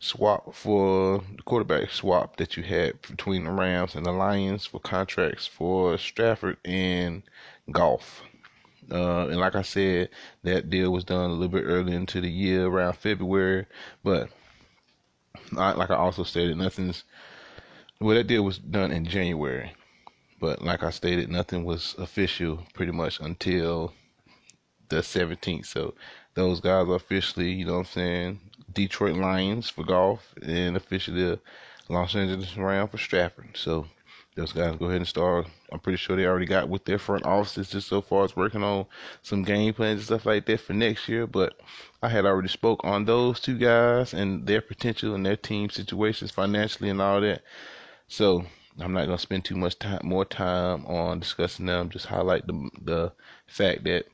[0.00, 4.80] swap for the quarterback swap that you had between the Rams and the Lions for
[4.80, 7.22] contracts for Stafford and
[7.70, 8.22] Goff.
[8.90, 10.08] Uh, and like I said,
[10.42, 13.66] that deal was done a little bit early into the year, around February.
[14.02, 14.30] But
[15.52, 17.04] like I also stated, nothing's
[18.00, 18.16] well.
[18.16, 19.72] That deal was done in January,
[20.40, 23.92] but like I stated, nothing was official pretty much until
[24.88, 25.66] the 17th.
[25.66, 25.94] So
[26.34, 28.40] those guys are officially, you know what I'm saying,
[28.72, 31.40] Detroit Lions for Goff and officially the
[31.88, 33.56] Los Angeles Rams for Stafford.
[33.56, 33.86] So
[34.38, 35.46] those guys go ahead and start.
[35.72, 38.62] I'm pretty sure they already got with their front offices just so far as working
[38.62, 38.86] on
[39.22, 41.26] some game plans and stuff like that for next year.
[41.26, 41.60] But
[42.02, 46.30] I had already spoke on those two guys and their potential and their team situations
[46.30, 47.42] financially and all that.
[48.06, 48.44] So
[48.80, 51.90] I'm not gonna spend too much time, more time on discussing them.
[51.90, 53.12] Just highlight the the
[53.48, 54.06] fact that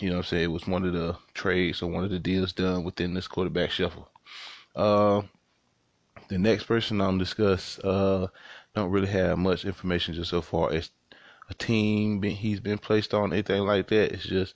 [0.00, 2.52] you know I'm saying it was one of the trades or one of the deals
[2.52, 4.08] done within this quarterback shuffle.
[4.74, 5.22] Uh,
[6.30, 8.28] the next person I'm discuss uh
[8.74, 10.90] don't really have much information just so far as
[11.48, 14.12] a team he's been placed on anything like that.
[14.12, 14.54] It's just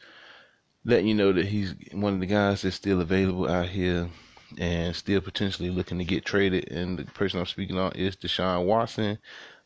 [0.85, 4.09] letting you know that he's one of the guys that's still available out here
[4.59, 6.71] and still potentially looking to get traded.
[6.71, 9.19] And the person I'm speaking on is Deshaun Watson.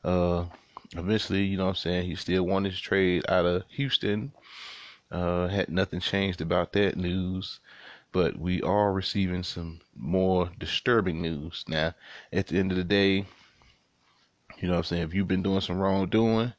[0.02, 0.44] Uh,
[0.92, 4.32] eventually, you know what I'm saying, he still wanted to trade out of Houston.
[5.10, 7.60] Uh, had nothing changed about that news,
[8.12, 11.64] but we are receiving some more disturbing news.
[11.66, 11.94] Now,
[12.32, 13.26] at the end of the day,
[14.60, 16.52] you know what I'm saying, if you've been doing some wrongdoing,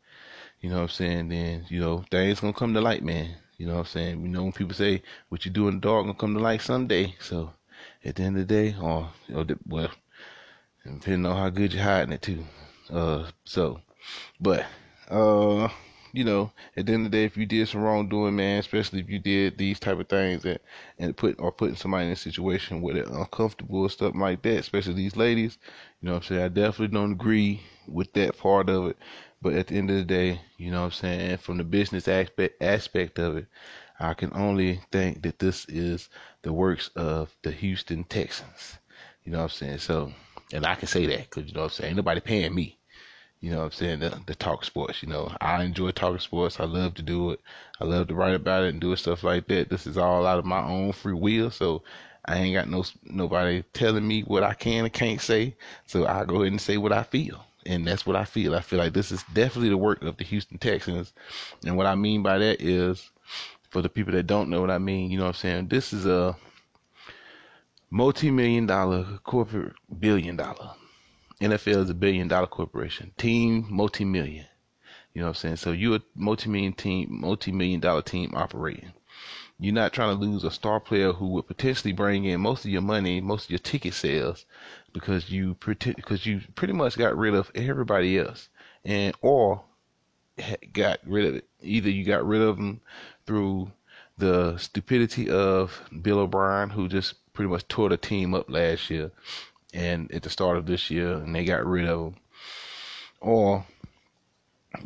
[0.62, 3.36] you know what I'm saying, then, you know, things gonna come to light, man.
[3.58, 4.22] You know what I'm saying?
[4.22, 6.62] You know when people say what you do in the dark gonna come to light
[6.62, 7.16] someday.
[7.20, 7.54] So
[8.04, 9.92] at the end of the day, or, or well,
[10.86, 12.46] depending on how good you're hiding it too.
[12.90, 13.82] Uh, so,
[14.40, 14.66] but
[15.10, 15.70] uh,
[16.12, 19.00] you know, at the end of the day, if you did some wrongdoing, man, especially
[19.00, 20.60] if you did these type of things and
[20.98, 24.60] and put or putting somebody in a situation where they're uncomfortable or stuff like that,
[24.60, 25.58] especially these ladies,
[26.02, 26.41] you know what I'm saying?
[26.41, 28.98] I definitely don't agree with that part of it.
[29.41, 32.08] But at the end of the day, you know what I'm saying, from the business
[32.08, 33.48] aspect aspect of it,
[34.00, 36.10] I can only think that this is
[36.41, 38.78] the works of the Houston Texans.
[39.24, 39.78] You know what I'm saying?
[39.80, 40.12] So,
[40.52, 41.89] and I can say that because you know what I'm saying.
[41.89, 42.79] Ain't nobody paying me.
[43.41, 43.99] You know what I'm saying?
[43.99, 45.02] The, the talk sports.
[45.02, 46.60] You know, I enjoy talking sports.
[46.60, 47.39] I love to do it.
[47.80, 49.69] I love to write about it and do stuff like that.
[49.69, 51.49] This is all out of my own free will.
[51.52, 51.84] So
[52.25, 55.56] I ain't got no nobody telling me what I can and can't say.
[55.86, 58.56] So I go ahead and say what I feel and that's what I feel.
[58.56, 61.13] I feel like this is definitely the work of the Houston Texans.
[61.65, 63.12] And what I mean by that is,
[63.69, 65.67] for the people that don't know what I mean, you know what I'm saying?
[65.67, 66.36] This is a
[67.91, 70.71] multi million dollar corporate billion dollar.
[71.41, 73.12] NFL is a billion dollar corporation.
[73.17, 74.45] Team multi million.
[75.13, 75.56] You know what I'm saying?
[75.58, 78.91] So you're a multi million team, multi million dollar team operating.
[79.60, 82.71] You're not trying to lose a star player who would potentially bring in most of
[82.71, 84.45] your money, most of your ticket sales,
[84.93, 88.49] because you because you pretty much got rid of everybody else,
[88.86, 89.63] and or
[90.73, 91.47] got rid of it.
[91.62, 92.82] Either you got rid of them
[93.25, 93.71] through
[94.17, 99.12] the stupidity of Bill O'Brien, who just pretty much tore the team up last year,
[99.73, 102.15] and at the start of this year, and they got rid of him,
[103.21, 103.65] or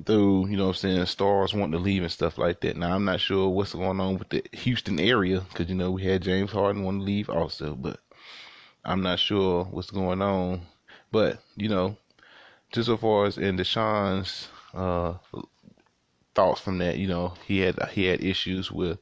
[0.05, 2.77] through, you know what I'm saying, stars wanting to leave and stuff like that.
[2.77, 6.03] Now, I'm not sure what's going on with the Houston area because, you know, we
[6.03, 7.99] had James Harden want to leave also, but
[8.85, 10.61] I'm not sure what's going on.
[11.11, 11.97] But, you know,
[12.71, 15.15] just so far as in Deshaun's uh,
[16.33, 18.97] thoughts from that, you know, he had he had issues with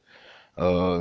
[0.58, 1.00] uh,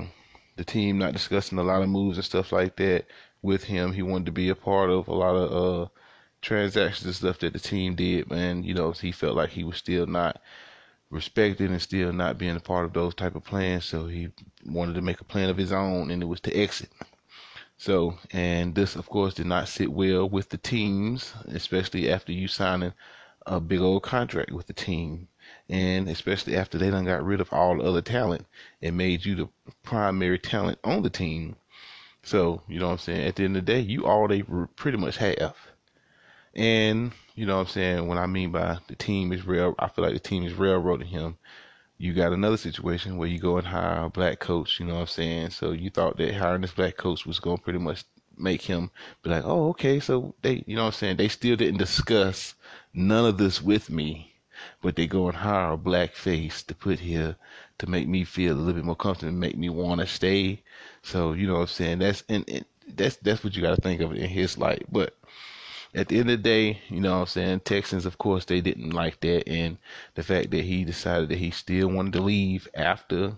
[0.56, 3.06] the team not discussing a lot of moves and stuff like that
[3.42, 3.94] with him.
[3.94, 5.90] He wanted to be a part of a lot of uh,
[6.42, 9.78] transactions and stuff that the team did, man, you know, he felt like he was
[9.78, 10.42] still not
[11.10, 13.86] respected and still not being a part of those type of plans.
[13.86, 14.30] So he
[14.66, 16.90] wanted to make a plan of his own, and it was to exit.
[17.78, 22.48] So, and this, of course, did not sit well with the teams, especially after you
[22.48, 22.94] signing
[23.46, 25.28] a big old contract with the team.
[25.68, 28.46] And especially after they done got rid of all the other talent
[28.82, 29.50] and made you the
[29.84, 31.56] primary talent on the team.
[32.24, 33.28] So, you know what I'm saying?
[33.28, 34.44] At the end of the day, you all they
[34.76, 35.56] pretty much have.
[36.54, 38.08] And you know what I'm saying?
[38.08, 41.08] When I mean by the team is real, I feel like the team is railroading
[41.08, 41.38] him.
[41.98, 45.02] You got another situation where you go and hire a black coach, you know what
[45.02, 45.50] I'm saying?
[45.52, 48.04] So you thought that hiring this black coach was going to pretty much
[48.38, 50.00] make him be like, oh, okay.
[50.00, 51.18] So they, you know what I'm saying?
[51.18, 52.56] They still didn't discuss
[52.94, 54.34] none of this with me,
[54.82, 57.36] but they go and hire a black face to put here
[57.82, 60.64] to make me feel a little bit more comfortable and make me want to stay.
[61.04, 62.00] So, you know what I'm saying?
[62.00, 62.66] That's, and, and
[62.96, 64.86] that's, that's what you got to think of in his light.
[64.92, 65.16] But,
[65.94, 68.62] at the end of the day, you know what I'm saying, Texans, of course, they
[68.62, 69.48] didn't like that.
[69.48, 69.78] And
[70.16, 73.34] the fact that he decided that he still wanted to leave after,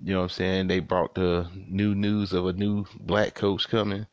[0.00, 3.68] you know what I'm saying, they brought the new news of a new black coach
[3.68, 4.06] coming.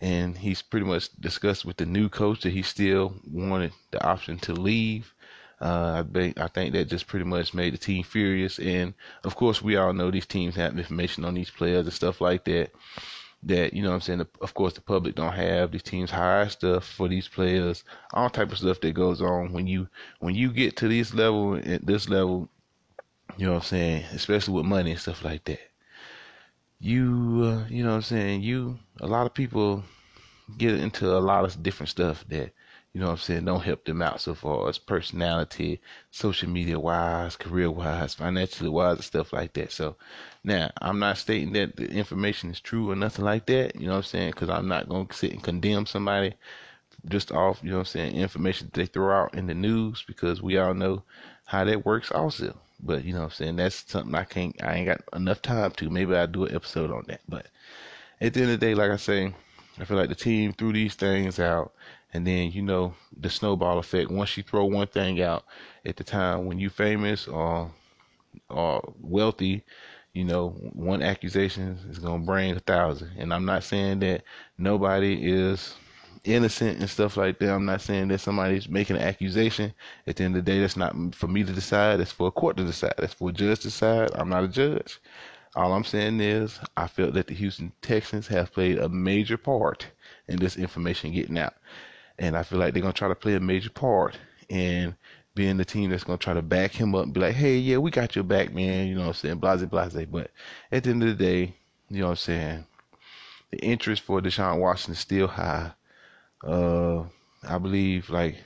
[0.00, 4.38] And he's pretty much discussed with the new coach that he still wanted the option
[4.40, 5.14] to leave.
[5.60, 8.58] Uh, I, think, I think that just pretty much made the team furious.
[8.58, 12.20] And of course, we all know these teams have information on these players and stuff
[12.20, 12.72] like that
[13.42, 14.26] that you know I'm saying?
[14.40, 18.50] Of course the public don't have these teams hire stuff for these players all type
[18.50, 19.88] of stuff that goes on when you
[20.20, 22.48] when you get to this level at this level
[23.36, 24.04] you know what I'm saying?
[24.12, 25.60] Especially with money and stuff like that.
[26.78, 28.42] You uh, you know what I'm saying?
[28.42, 29.82] You a lot of people
[30.56, 32.52] get into a lot of different stuff that
[32.96, 35.82] you know what I'm saying, don't help them out so far as personality,
[36.12, 39.70] social media wise, career wise, financially wise, and stuff like that.
[39.70, 39.96] So
[40.44, 43.92] now I'm not stating that the information is true or nothing like that, you know
[43.92, 46.36] what I'm saying, because I'm not going to sit and condemn somebody
[47.06, 50.40] just off, you know what I'm saying, information they throw out in the news because
[50.40, 51.02] we all know
[51.44, 52.56] how that works also.
[52.80, 55.72] But you know what I'm saying, that's something I can't, I ain't got enough time
[55.72, 55.90] to.
[55.90, 57.20] Maybe I'll do an episode on that.
[57.28, 57.48] But
[58.22, 59.34] at the end of the day, like I say,
[59.78, 61.74] I feel like the team threw these things out
[62.12, 64.10] and then, you know, the snowball effect.
[64.10, 65.44] Once you throw one thing out
[65.84, 67.70] at the time when you famous or
[68.50, 69.64] or wealthy,
[70.12, 73.10] you know, one accusation is gonna bring a thousand.
[73.18, 74.22] And I'm not saying that
[74.58, 75.74] nobody is
[76.24, 77.50] innocent and stuff like that.
[77.50, 79.72] I'm not saying that somebody's making an accusation.
[80.06, 82.00] At the end of the day, that's not for me to decide.
[82.00, 82.94] That's for a court to decide.
[82.98, 84.10] That's for a judge to decide.
[84.14, 85.00] I'm not a judge.
[85.54, 89.86] All I'm saying is I felt that the Houston Texans have played a major part
[90.28, 91.54] in this information getting out.
[92.18, 94.94] And I feel like they're gonna try to play a major part in
[95.34, 97.76] being the team that's gonna try to back him up and be like, hey, yeah,
[97.78, 98.88] we got your back, man.
[98.88, 99.38] You know what I'm saying?
[99.38, 100.06] Blase, blase.
[100.10, 100.30] But
[100.72, 101.54] at the end of the day,
[101.90, 102.66] you know what I'm saying?
[103.50, 105.72] The interest for Deshaun Watson is still high.
[106.44, 107.04] Uh,
[107.48, 108.36] I believe like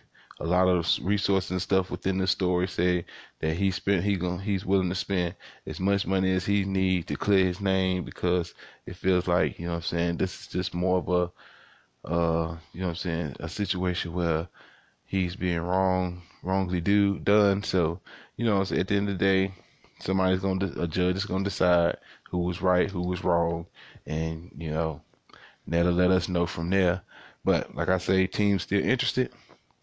[0.41, 3.05] a lot of resources and stuff within the story say
[3.41, 5.35] that he spent he going he's willing to spend
[5.67, 8.55] as much money as he need to clear his name because
[8.87, 11.31] it feels like you know what I'm saying this is just more of a
[12.05, 14.49] uh, you know what I'm saying, a situation where
[15.05, 17.63] he's being wrong, wrongly do done.
[17.63, 18.01] So,
[18.37, 19.53] you know, at the end of the day,
[20.01, 21.97] somebody's going to, a judge is going to decide
[22.31, 23.67] who was right, who was wrong,
[24.07, 25.01] and you know,
[25.67, 27.03] that'll let us know from there.
[27.45, 29.33] But like I say, team's still interested,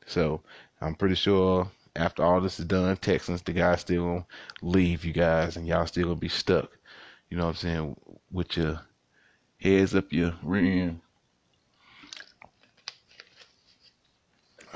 [0.05, 0.41] so
[0.81, 4.25] I'm pretty sure after all this is done, Texans, the guys still gonna
[4.61, 6.77] leave you guys, and y'all still gonna be stuck.
[7.29, 7.95] You know what I'm saying?
[8.31, 8.81] With your
[9.59, 11.01] heads up your rear end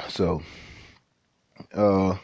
[0.09, 0.41] So,
[1.73, 2.17] uh,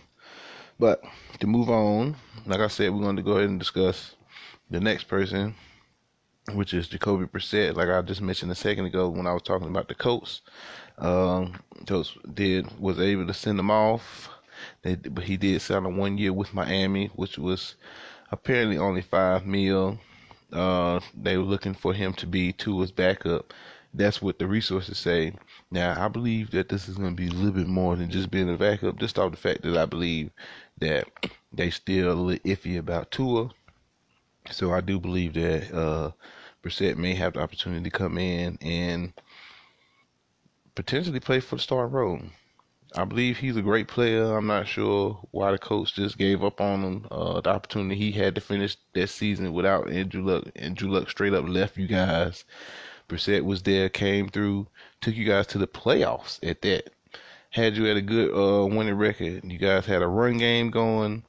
[0.80, 1.02] but
[1.40, 4.16] to move on, like I said, we're going to go ahead and discuss
[4.70, 5.56] the next person,
[6.54, 7.76] which is Jacoby Brissett.
[7.76, 10.42] Like I just mentioned a second ago when I was talking about the Colts,
[10.98, 11.60] um,
[12.34, 14.30] did was able to send him off.
[14.82, 17.76] They, but he did sign a one year with Miami, which was
[18.32, 20.00] apparently only five mil.
[20.52, 23.54] Uh, they were looking for him to be Tua's backup.
[23.98, 25.34] That's what the resources say.
[25.72, 28.30] Now, I believe that this is going to be a little bit more than just
[28.30, 30.30] being a backup, just off the fact that I believe
[30.78, 31.08] that
[31.52, 33.50] they still a little iffy about Tua.
[34.52, 36.12] So I do believe that uh,
[36.64, 39.14] Brissett may have the opportunity to come in and
[40.76, 42.22] potentially play for the starting role.
[42.96, 44.38] I believe he's a great player.
[44.38, 47.08] I'm not sure why the coach just gave up on him.
[47.10, 50.46] Uh, the opportunity he had to finish that season without Andrew Luck.
[50.56, 52.46] Andrew Luck straight up left you guys
[53.08, 54.68] Brissett was there, came through,
[55.02, 56.90] took you guys to the playoffs at that.
[57.50, 59.50] Had you at a good uh, winning record.
[59.50, 61.24] You guys had a run game going.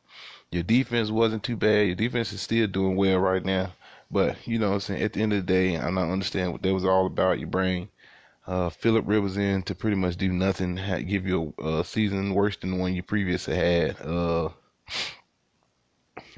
[0.51, 1.87] Your defense wasn't too bad.
[1.87, 3.73] Your defense is still doing well right now.
[4.11, 5.03] But, you know I'm saying?
[5.03, 7.38] At the end of the day, I don't understand what that was all about.
[7.38, 7.88] Your brain.
[8.49, 12.57] uh, Philip Rivers in to pretty much do nothing, give you a, a, season worse
[12.57, 14.01] than the one you previously had.
[14.01, 14.49] Uh,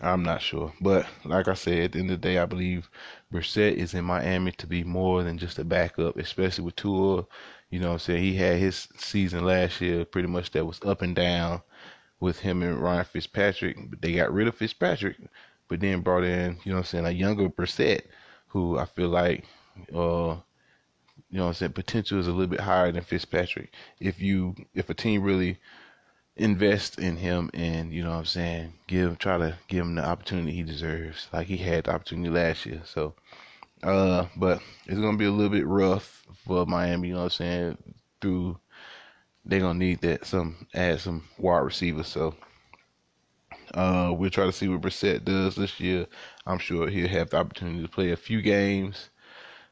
[0.02, 0.72] I'm not sure.
[0.80, 2.90] But like I said, at the end of the day, I believe
[3.32, 7.26] Brissett is in Miami to be more than just a backup, especially with Tua.
[7.70, 8.22] You know what I'm saying?
[8.22, 11.62] He had his season last year pretty much that was up and down
[12.20, 13.76] with him and Ryan Fitzpatrick.
[13.90, 15.16] But they got rid of Fitzpatrick,
[15.68, 18.02] but then brought in, you know what I'm saying, a younger Brissett
[18.48, 19.44] who I feel like
[19.94, 20.36] uh
[21.30, 23.72] you know what I'm saying, potential is a little bit higher than Fitzpatrick.
[24.00, 25.58] If you if a team really
[26.40, 30.04] invest in him and you know what I'm saying give try to give him the
[30.04, 33.14] opportunity he deserves like he had the opportunity last year so
[33.82, 37.30] uh but it's gonna be a little bit rough for Miami you know what I'm
[37.30, 37.78] saying
[38.20, 38.58] through
[39.44, 42.34] they're gonna need that some add some wide receivers so
[43.74, 46.06] Uh, we'll try to see what Brissett does this year.
[46.46, 49.10] I'm sure he'll have the opportunity to play a few games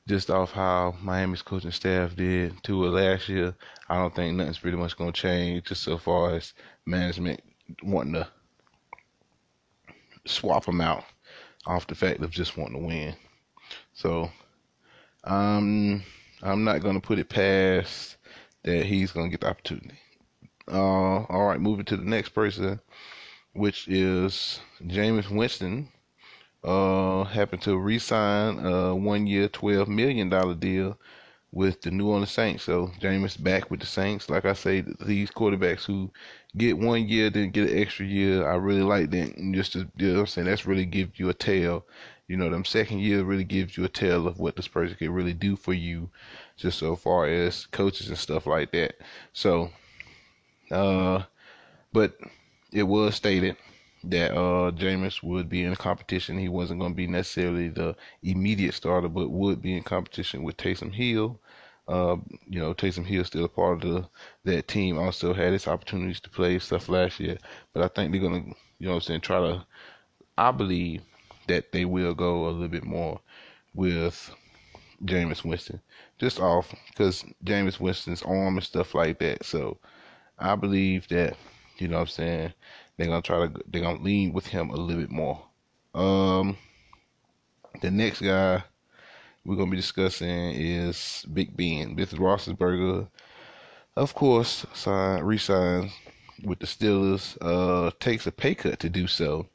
[0.08, 3.54] just off how Miami's coaching staff did to it last year.
[3.90, 6.54] I don't think nothing's pretty much going to change just so far as
[6.86, 7.40] management
[7.82, 8.26] wanting to
[10.24, 11.04] swap him out
[11.66, 13.14] off the fact of just wanting to win.
[13.92, 14.30] So,
[15.24, 16.02] um,
[16.42, 18.16] I'm not going to put it past
[18.62, 19.98] that he's going to get the opportunity.
[20.70, 22.80] Uh, all right, moving to the next person,
[23.52, 25.90] which is Jameis Winston.
[26.64, 30.98] Uh, happened to re-sign a one-year, twelve million dollar deal
[31.52, 32.64] with the New Orleans Saints.
[32.64, 34.28] So Jameis back with the Saints.
[34.28, 36.10] Like I say, these quarterbacks who
[36.56, 39.34] get one year, then get an extra year, I really like that.
[39.54, 41.86] Just to, you know I'm saying, that's really give you a tale.
[42.26, 45.12] You know, them second year really gives you a tale of what this person can
[45.12, 46.10] really do for you,
[46.56, 48.96] just so far as coaches and stuff like that.
[49.32, 49.70] So
[50.70, 51.22] uh,
[51.92, 52.18] but
[52.72, 53.56] it was stated
[54.04, 56.38] that uh Jameis would be in competition.
[56.38, 60.56] He wasn't going to be necessarily the immediate starter, but would be in competition with
[60.56, 61.38] Taysom Hill.
[61.88, 64.08] Uh, you know, Taysom Hill still a part of the,
[64.44, 64.98] that team.
[64.98, 67.38] Also had his opportunities to play stuff last year,
[67.72, 68.44] but I think they're gonna,
[68.78, 69.66] you know, what I'm saying, try to.
[70.38, 71.02] I believe
[71.48, 73.20] that they will go a little bit more
[73.74, 74.30] with
[75.04, 75.80] Jameis Winston,
[76.18, 79.44] just off because Jameis Winston's arm and stuff like that.
[79.44, 79.78] So
[80.38, 81.36] I believe that,
[81.78, 82.52] you know what I'm saying,
[82.98, 85.42] they're gonna try to they're gonna lean with him a little bit more.
[85.94, 86.58] Um
[87.80, 88.62] the next guy
[89.44, 91.96] we're gonna be discussing is Big Ben.
[91.96, 93.08] This Roethlisberger,
[93.96, 95.90] of course, signed re-signs
[96.44, 99.46] with the Steelers, uh, takes a pay cut to do so.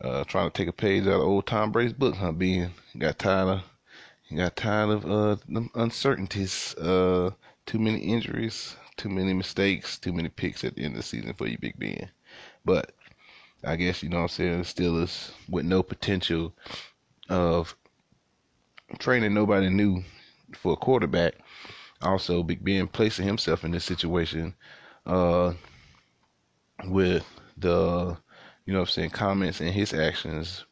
[0.00, 2.32] Uh, trying to take a page out of old Tom Brady's book, huh?
[2.32, 3.62] Being got tired of
[4.34, 5.36] got tired of uh
[5.74, 7.30] uncertainties, uh,
[7.66, 11.34] too many injuries, too many mistakes, too many picks at the end of the season
[11.34, 12.08] for you, Big Ben.
[12.64, 12.92] But
[13.64, 14.62] I guess you know what I'm saying.
[14.62, 16.54] Steelers with no potential
[17.28, 17.76] of
[18.98, 20.02] training nobody new
[20.54, 21.34] for a quarterback.
[22.02, 24.54] Also, Ben placing himself in this situation
[25.06, 25.52] uh,
[26.86, 27.26] with
[27.58, 28.16] the
[28.64, 30.64] you know what I'm saying comments and his actions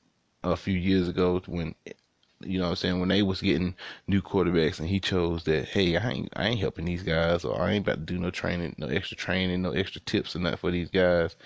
[0.42, 1.74] a few years ago when
[2.40, 3.74] you know what I'm saying, when they was getting
[4.06, 7.60] new quarterbacks and he chose that, hey, I ain't I ain't helping these guys or
[7.60, 10.58] I ain't about to do no training, no extra training, no extra tips or nothing
[10.58, 11.36] for these guys.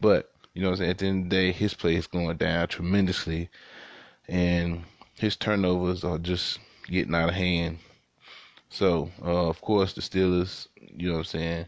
[0.00, 2.06] But, you know what I'm saying, at the end of the day, his play is
[2.06, 3.48] going down tremendously
[4.28, 4.82] and
[5.14, 7.78] his turnovers are just getting out of hand.
[8.68, 10.66] So, uh, of course, the Steelers,
[10.96, 11.66] you know what I'm saying,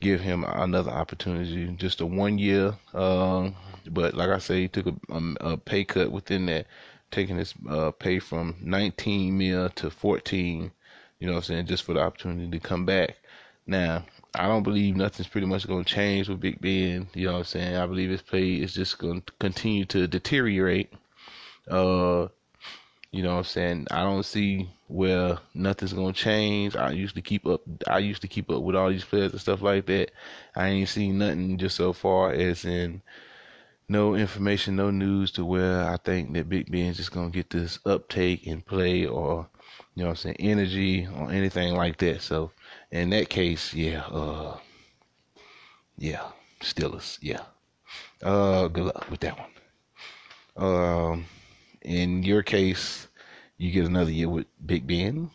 [0.00, 2.74] give him another opportunity, just a one year.
[2.92, 3.50] Uh,
[3.90, 6.66] but like I say, he took a, a, a pay cut within that
[7.10, 10.70] taking his uh, pay from 19 mil to 14,
[11.18, 13.16] you know what I'm saying, just for the opportunity to come back.
[13.66, 14.04] Now,
[14.34, 17.38] I don't believe nothing's pretty much going to change with Big Ben, you know what
[17.38, 17.76] I'm saying.
[17.76, 20.92] I believe his play is just going to continue to deteriorate.
[21.68, 22.28] Uh,
[23.16, 23.86] you know what I'm saying?
[23.90, 26.76] I don't see where nothing's gonna change.
[26.76, 29.40] I used to keep up I used to keep up with all these players and
[29.40, 30.10] stuff like that.
[30.54, 33.02] I ain't seen nothing just so far as in
[33.88, 37.78] no information, no news to where I think that Big Ben's just gonna get this
[37.86, 39.48] uptake and play or
[39.94, 42.22] you know I'm saying, energy or anything like that.
[42.22, 42.50] So
[42.90, 44.58] in that case, yeah, uh
[45.98, 46.22] yeah,
[46.60, 47.42] Steelers, yeah.
[48.22, 49.38] Uh good luck with that
[50.56, 51.12] one.
[51.12, 51.26] Um
[51.82, 53.06] in your case,
[53.56, 55.30] you get another year with Big Ben.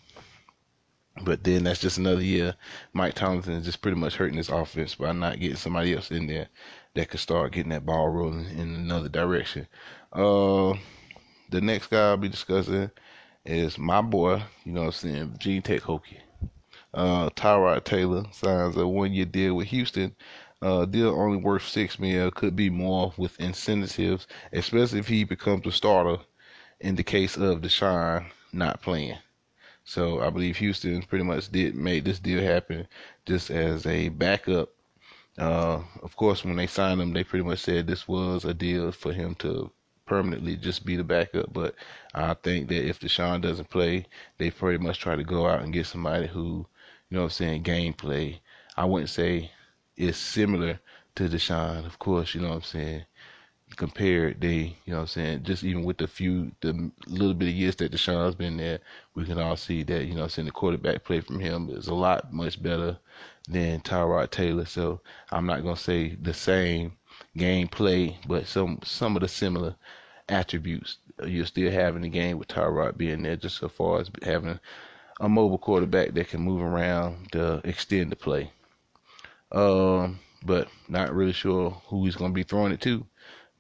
[1.24, 2.56] But then that's just another year.
[2.94, 6.26] Mike Tomlinson is just pretty much hurting this offense by not getting somebody else in
[6.26, 6.48] there
[6.94, 9.68] that could start getting that ball rolling in another direction.
[10.12, 10.74] Uh,
[11.50, 12.92] the next guy I'll be discussing
[13.46, 16.20] is my boy, you know what I'm saying, Virginia Tech Hokie.
[16.94, 20.16] Uh, Tyrod Taylor signs a one year deal with Houston.
[20.62, 25.66] Uh, deal only worth six mil, could be more with incentives, especially if he becomes
[25.66, 26.18] a starter
[26.82, 29.18] in the case of Deshaun not playing.
[29.84, 32.88] So I believe Houston pretty much did make this deal happen
[33.26, 34.70] just as a backup
[35.38, 38.92] uh, of course, when they signed him, they pretty much said this was a deal
[38.92, 39.72] for him to
[40.06, 41.52] permanently just be the backup.
[41.54, 41.76] But
[42.14, 44.06] I think that if Deshaun doesn't play,
[44.38, 46.66] they pretty much try to go out and get somebody who,
[47.10, 48.40] you know what I'm saying, gameplay.
[48.78, 49.52] I wouldn't say
[49.96, 50.80] is similar
[51.16, 53.06] to Deshaun, of course, you know what I'm saying
[53.78, 57.50] compared they you know what I'm saying just even with the few the little bit
[57.50, 58.80] of years that Deshaun's been there
[59.16, 61.88] we can all see that you know I'm saying the quarterback play from him is
[61.88, 62.98] a lot much better
[63.50, 64.66] than Tyrod Taylor.
[64.66, 65.02] So
[65.32, 66.94] I'm not gonna say the same
[67.38, 69.76] gameplay but some some of the similar
[70.28, 74.60] attributes you're still having the game with Tyrod being there just so far as having
[75.20, 78.52] a mobile quarterback that can move around to extend the play.
[79.52, 83.06] Um but not really sure who he's going to be throwing it to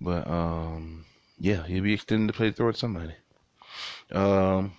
[0.02, 1.06] But um,
[1.40, 3.14] yeah, he'll be extending the play towards somebody.
[4.12, 4.74] Um,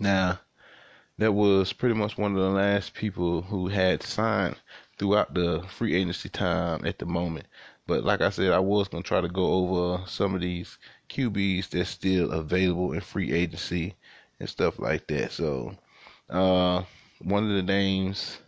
[0.00, 0.40] now
[1.18, 4.56] that was pretty much one of the last people who had signed
[4.98, 7.46] throughout the free agency time at the moment.
[7.86, 10.78] But like I said, I was gonna try to go over some of these
[11.10, 13.96] QBs that's still available in free agency
[14.38, 15.32] and stuff like that.
[15.32, 15.76] So,
[16.30, 16.84] uh,
[17.20, 18.38] one of the names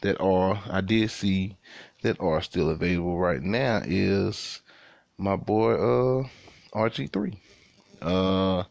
[0.00, 1.58] that are I did see
[2.00, 4.61] that are still available right now is
[5.22, 6.28] my boy uh
[6.74, 7.38] RG3.
[8.00, 8.64] Uh,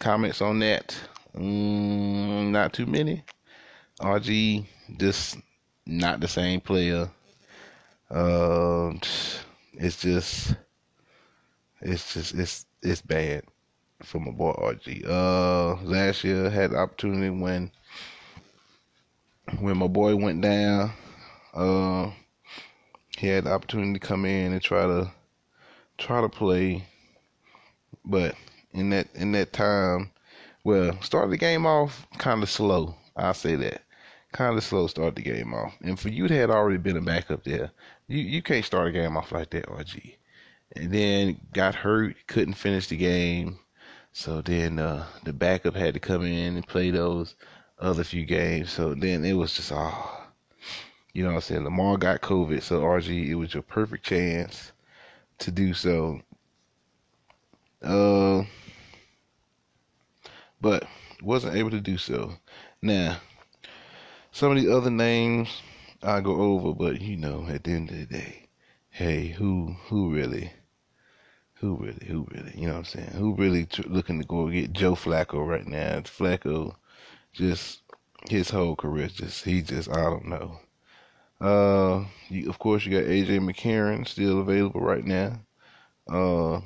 [0.00, 0.94] comments on that?
[1.34, 3.24] Mm, not too many.
[4.00, 4.66] RG
[4.98, 5.38] just
[5.86, 7.08] not the same player.
[8.10, 8.92] Uh,
[9.74, 10.56] it's just,
[11.80, 13.44] it's just, it's it's bad
[14.02, 15.06] for my boy RG.
[15.08, 17.70] Uh, last year had the opportunity when
[19.60, 20.92] when my boy went down.
[21.54, 22.10] Uh,
[23.22, 25.08] he had the opportunity to come in and try to
[25.96, 26.84] try to play,
[28.04, 28.34] but
[28.72, 30.10] in that in that time,
[30.64, 32.96] well, started the game off kind of slow.
[33.14, 33.82] I'll say that.
[34.32, 35.72] Kind of slow start the game off.
[35.82, 37.70] And for you had already been a backup there,
[38.08, 40.16] you, you can't start a game off like that, RG.
[40.74, 43.56] And then got hurt, couldn't finish the game.
[44.10, 47.36] So then uh, the backup had to come in and play those
[47.78, 48.72] other few games.
[48.72, 50.21] So then it was just, oh,
[51.12, 51.64] you know what I'm saying?
[51.64, 52.62] Lamar got COVID.
[52.62, 54.72] So RG, it was your perfect chance
[55.38, 56.20] to do so.
[57.82, 58.44] Uh,
[60.60, 60.86] but
[61.22, 62.34] wasn't able to do so.
[62.80, 63.18] Now,
[64.30, 65.48] some of the other names
[66.02, 68.48] I go over, but you know, at the end of the day,
[68.90, 70.52] hey, who who really,
[71.54, 73.10] who really, who really, you know what I'm saying?
[73.10, 76.00] Who really tr- looking to go get Joe Flacco right now?
[76.00, 76.76] Flacco,
[77.32, 77.82] just
[78.30, 80.60] his whole career, just he just I don't know.
[81.42, 85.40] Uh, you, of course you got AJ McCarron still available right now.
[86.08, 86.60] Uh,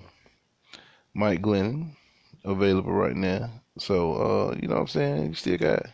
[1.14, 1.96] Mike Glennon
[2.44, 3.50] available right now.
[3.78, 5.26] So uh, you know what I'm saying?
[5.26, 5.86] You still got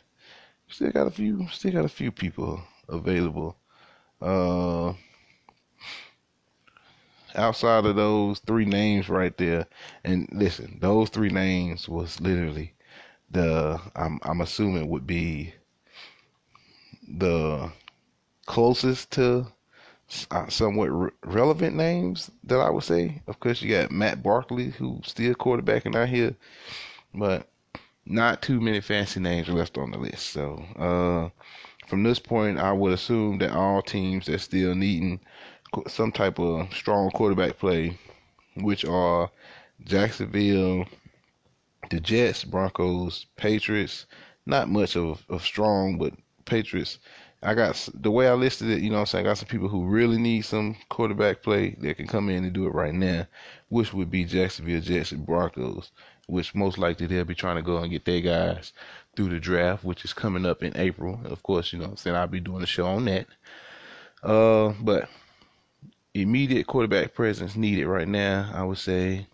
[0.69, 3.57] still got a few still got a few people available.
[4.23, 4.95] Uh
[7.35, 9.67] outside of those three names right there,
[10.05, 12.75] and listen, those three names was literally
[13.31, 15.55] the I'm I'm assuming would be
[17.09, 17.71] the
[18.53, 19.47] closest to
[20.31, 23.23] uh, somewhat re- relevant names that I would say.
[23.27, 26.37] Of course, you got Matt Barkley, who's still quarterbacking out here,
[27.15, 27.49] but
[28.05, 30.27] not too many fancy names left on the list.
[30.27, 31.31] So, uh,
[31.89, 35.21] from this point, I would assume that all teams that still needing
[35.89, 37.97] some type of strong quarterback play,
[38.57, 39.31] which are
[39.83, 40.85] Jacksonville,
[41.89, 44.05] the Jets, Broncos, Patriots,
[44.45, 46.13] not much of, of strong, but
[46.45, 46.99] Patriots.
[47.43, 49.27] I got the way I listed it, you know I'm saying?
[49.27, 52.53] I got some people who really need some quarterback play that can come in and
[52.53, 53.27] do it right now,
[53.69, 55.91] which would be Jacksonville Jets and Broncos
[56.27, 58.73] which most likely they'll be trying to go and get their guys
[59.15, 61.21] through the draft, which is coming up in April.
[61.25, 62.17] Of course, you know I'm saying?
[62.17, 63.27] I'll be doing a show on that.
[64.23, 65.09] Uh, but
[66.15, 69.27] immediate quarterback presence needed right now, I would say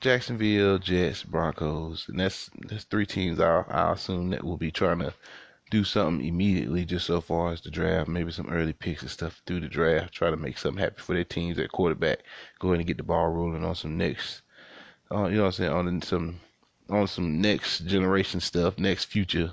[0.00, 5.00] Jacksonville, Jets, Broncos, and that's that's three teams I I assume that will be trying
[5.00, 5.14] to
[5.70, 9.42] do something immediately just so far as the draft, maybe some early picks and stuff
[9.46, 12.20] through the draft, try to make something happen for their teams at quarterback,
[12.58, 14.42] go ahead and get the ball rolling on some next
[15.10, 16.40] uh, you know what I'm saying, on some
[16.90, 19.52] on some next generation stuff, next future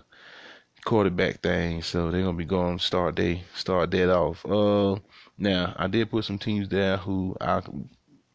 [0.86, 1.86] quarterback things.
[1.86, 4.46] So they're gonna be going start day start that off.
[4.46, 5.00] Uh,
[5.38, 7.62] now I did put some teams there who I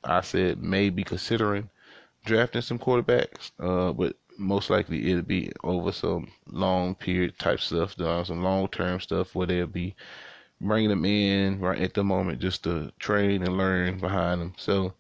[0.02, 1.68] I said may be considering
[2.24, 3.50] drafting some quarterbacks.
[3.58, 8.98] Uh, but most likely it'll be over some long period type stuff, some long term
[9.00, 9.94] stuff where they'll be
[10.60, 14.54] bringing them in right at the moment just to train and learn behind them.
[14.56, 14.94] So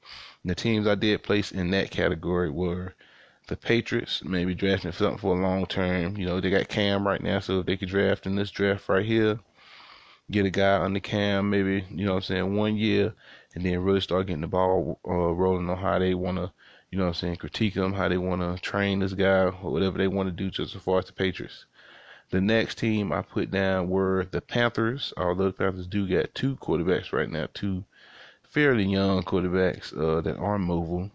[0.44, 2.94] the teams I did place in that category were
[3.48, 6.16] the Patriots, maybe drafting something for a long term.
[6.16, 8.88] You know, they got Cam right now, so if they could draft in this draft
[8.88, 9.40] right here,
[10.30, 13.12] get a guy the Cam, maybe, you know what I'm saying, one year,
[13.54, 16.52] and then really start getting the ball uh, rolling on how they want to,
[16.90, 19.52] you know what I'm saying, critique them, how they want to train this guy, or
[19.52, 21.64] whatever they want to do just as far as the Patriots.
[22.30, 26.56] The next team I put down were the Panthers, although the Panthers do got two
[26.56, 27.84] quarterbacks right now, two
[28.42, 31.10] fairly young quarterbacks uh, that are mobile.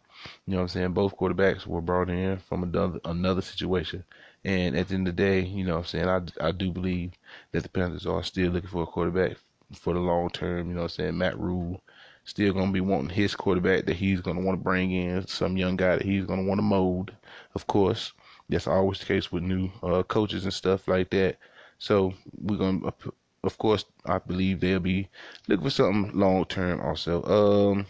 [0.46, 0.94] You know what I'm saying?
[0.94, 4.04] Both quarterbacks were brought in from another another situation.
[4.44, 6.72] And at the end of the day, you know what I'm saying, I, I do
[6.72, 7.12] believe
[7.52, 9.38] that the Panthers are still looking for a quarterback
[9.74, 10.70] for the long term.
[10.70, 11.18] You know what I'm saying?
[11.18, 11.82] Matt Rhule
[12.26, 15.26] still going to be wanting his quarterback that he's going to want to bring in,
[15.28, 17.12] some young guy that he's going to want to mold,
[17.56, 18.14] of course.
[18.50, 21.38] That's always the case with new uh, coaches and stuff like that.
[21.80, 23.14] So we're going to
[23.46, 25.08] of course, I believe they'll be
[25.48, 27.24] looking for something long term also.
[27.24, 27.86] Um,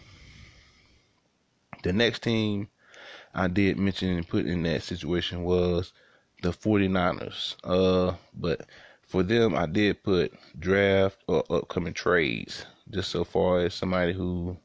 [1.82, 2.68] the next team
[3.34, 5.92] I did mention and put in that situation was
[6.42, 7.56] the 49ers.
[7.64, 8.66] Uh, but
[9.06, 14.56] for them, I did put draft or upcoming trades, just so far as somebody who,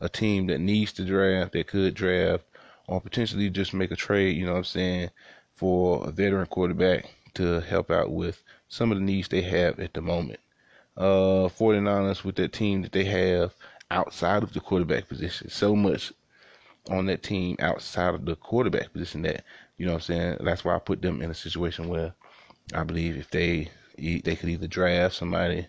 [0.00, 2.44] a team that needs to draft, that could draft,
[2.88, 5.10] or potentially just make a trade, you know what I'm saying,
[5.54, 9.94] for a veteran quarterback to help out with some of the needs they have at
[9.94, 10.40] the moment.
[10.96, 13.54] Uh, 49ers with that team that they have
[13.90, 16.12] outside of the quarterback position, so much
[16.90, 19.44] on that team outside of the quarterback position that,
[19.78, 22.12] you know what I'm saying, that's why I put them in a situation where
[22.74, 25.66] I believe if they they could either draft somebody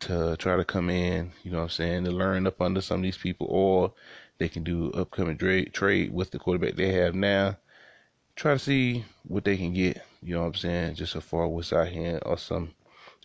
[0.00, 3.00] to try to come in, you know what I'm saying, to learn up under some
[3.00, 3.92] of these people, or
[4.38, 7.56] they can do upcoming trade trade with the quarterback they have now.
[8.36, 11.46] Try to see what they can get, you know what I'm saying, just so far
[11.46, 12.74] what's out here or some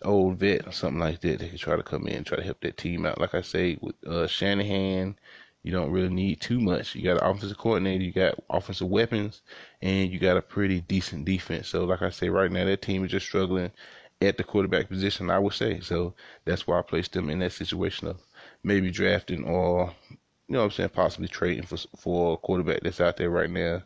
[0.04, 1.38] old vet or something like that.
[1.38, 3.20] They can try to come in, try to help that team out.
[3.20, 5.16] Like I say, with uh, Shanahan,
[5.62, 6.94] you don't really need too much.
[6.94, 9.42] You got an offensive coordinator, you got offensive weapons,
[9.80, 11.68] and you got a pretty decent defense.
[11.68, 13.72] So, like I say, right now that team is just struggling
[14.20, 15.30] at the quarterback position.
[15.30, 16.14] I would say so.
[16.44, 18.18] That's why I placed them in that situation of
[18.62, 23.00] maybe drafting or you know what I'm saying, possibly trading for for a quarterback that's
[23.00, 23.82] out there right now.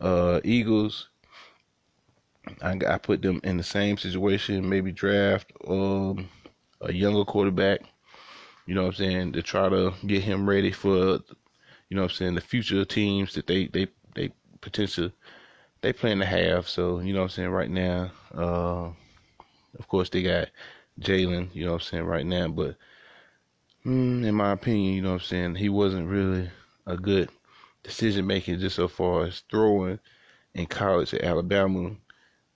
[0.00, 1.08] Uh, Eagles,
[2.60, 4.68] I, I put them in the same situation.
[4.68, 6.28] Maybe draft um,
[6.80, 7.82] a younger quarterback
[8.66, 11.18] you know what I'm saying, to try to get him ready for,
[11.88, 15.12] you know what I'm saying, the future teams that they, they, they potentially,
[15.80, 16.68] they plan to have.
[16.68, 18.90] So, you know what I'm saying, right now, uh,
[19.78, 20.48] of course they got
[21.00, 22.76] Jalen, you know what I'm saying, right now, but
[23.84, 26.50] mm, in my opinion, you know what I'm saying, he wasn't really
[26.86, 27.30] a good
[27.82, 29.98] decision making just so far as throwing
[30.54, 31.96] in college at Alabama.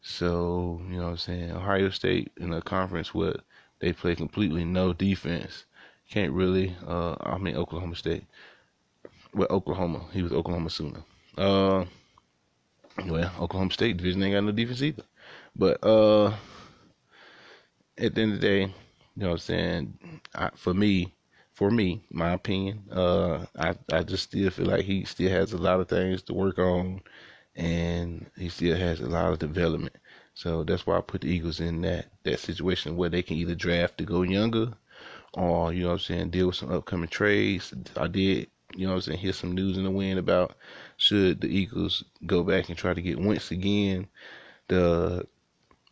[0.02, 3.36] So, you know what I'm saying, Ohio State in a conference where
[3.80, 5.64] they play completely no defense
[6.10, 6.74] can't really.
[6.86, 8.24] Uh, I mean Oklahoma State.
[9.34, 10.04] Well, Oklahoma.
[10.12, 11.02] He was Oklahoma Sooner.
[11.36, 11.84] Uh,
[13.06, 15.02] well, Oklahoma State division ain't got no defense either.
[15.54, 16.34] But uh,
[17.98, 18.72] at the end of the day, you
[19.16, 19.98] know what I'm saying.
[20.34, 21.14] I, for me,
[21.52, 25.58] for me, my opinion, uh, I I just still feel like he still has a
[25.58, 27.00] lot of things to work on,
[27.56, 29.96] and he still has a lot of development.
[30.34, 33.54] So that's why I put the Eagles in that that situation where they can either
[33.54, 34.72] draft to go younger
[35.34, 37.72] or you know what I'm saying, deal with some upcoming trades.
[37.96, 40.56] I did, you know what I'm saying, hear some news in the wind about
[40.96, 44.08] should the Eagles go back and try to get Wentz again,
[44.68, 45.26] the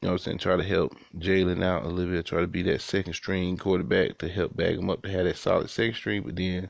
[0.04, 2.46] you know what I'm saying, try to help Jalen out a little bit, try to
[2.46, 5.94] be that second string quarterback to help bag him up to have that solid second
[5.94, 6.68] string, but then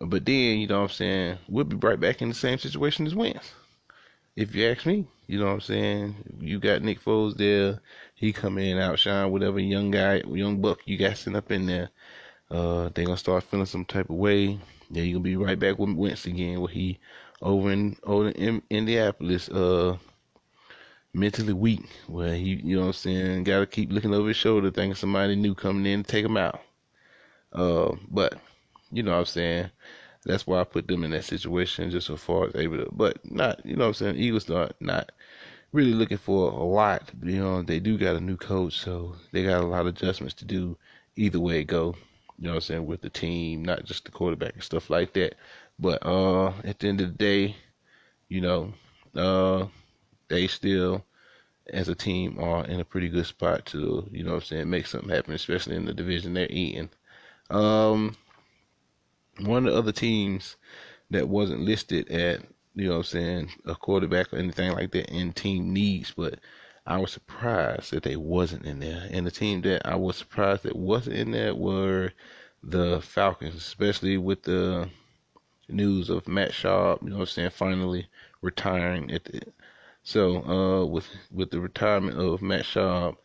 [0.00, 3.04] but then, you know what I'm saying, we'll be right back in the same situation
[3.04, 3.52] as Wentz.
[4.36, 6.14] If you ask me, you know what I'm saying?
[6.38, 7.80] You got Nick Foles there.
[8.14, 11.90] He come in, outshine whatever young guy, young buck you got sitting up in there.
[12.48, 14.60] Uh, they gonna start feeling some type of way.
[14.88, 17.00] Then you gonna be right back with Wentz again, where he
[17.42, 19.96] over in over in Indianapolis, uh,
[21.16, 24.70] mentally weak, where he, you know what I'm saying, gotta keep looking over his shoulder,
[24.70, 26.60] thinking somebody new coming in to take him out.
[27.52, 28.34] Uh, but
[28.92, 29.70] you know what I'm saying.
[30.24, 33.18] That's why I put them in that situation just so far as able to, but
[33.30, 34.16] not, you know what I'm saying?
[34.16, 35.12] Eagles not, not
[35.72, 37.10] really looking for a lot.
[37.22, 40.34] You know, they do got a new coach, so they got a lot of adjustments
[40.34, 40.76] to do
[41.16, 41.94] either way it go.
[42.38, 42.86] You know what I'm saying?
[42.86, 45.36] With the team, not just the quarterback and stuff like that.
[45.78, 47.56] But uh at the end of the day,
[48.28, 48.74] you know,
[49.14, 49.66] uh
[50.28, 51.04] they still
[51.72, 54.70] as a team are in a pretty good spot to, you know what I'm saying,
[54.70, 56.90] make something happen, especially in the division they're in.
[57.50, 58.16] Um
[59.40, 60.56] one of the other teams
[61.10, 62.42] that wasn't listed at,
[62.74, 66.38] you know what I'm saying, a quarterback or anything like that in team needs, but
[66.86, 69.08] I was surprised that they wasn't in there.
[69.10, 72.12] And the team that I was surprised that wasn't in there were
[72.62, 74.88] the Falcons, especially with the
[75.68, 78.08] news of Matt Schaub, you know what I'm saying, finally
[78.40, 79.42] retiring at the
[80.06, 83.16] so uh with with the retirement of Matt Schaub,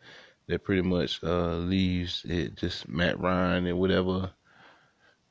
[0.48, 4.32] that pretty much uh leaves it just Matt Ryan and whatever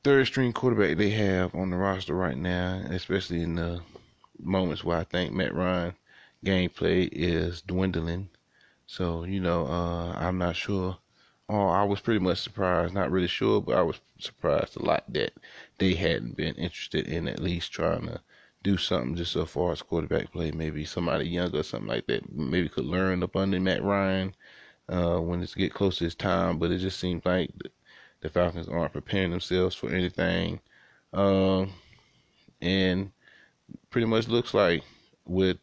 [0.02, 3.82] third string quarterback they have on the roster right now, especially in the
[4.40, 5.94] moments where I think Matt Ryan
[6.44, 8.30] gameplay is dwindling.
[8.86, 10.96] So, you know, uh, I'm not sure.
[11.48, 15.04] Oh, I was pretty much surprised, not really sure, but I was surprised a lot
[15.12, 15.34] that
[15.78, 18.20] they hadn't been interested in at least trying to
[18.62, 20.50] do something just so far as quarterback play.
[20.52, 22.32] Maybe somebody younger or something like that.
[22.32, 24.34] Maybe could learn up under Matt Ryan
[24.88, 26.58] uh, when it's get close to his time.
[26.58, 27.50] But it just seems like
[28.20, 30.60] the Falcons aren't preparing themselves for anything.
[31.12, 31.72] Um,
[32.60, 33.12] and
[33.90, 34.82] pretty much looks like
[35.26, 35.58] with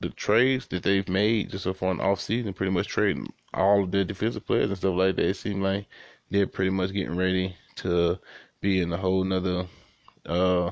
[0.00, 3.84] the trades that they've made just so far in the offseason, pretty much trading all
[3.84, 5.26] of the defensive players and stuff like that.
[5.26, 5.86] It seems like
[6.30, 8.18] they're pretty much getting ready to
[8.60, 9.66] be in a whole nother
[10.26, 10.70] uh,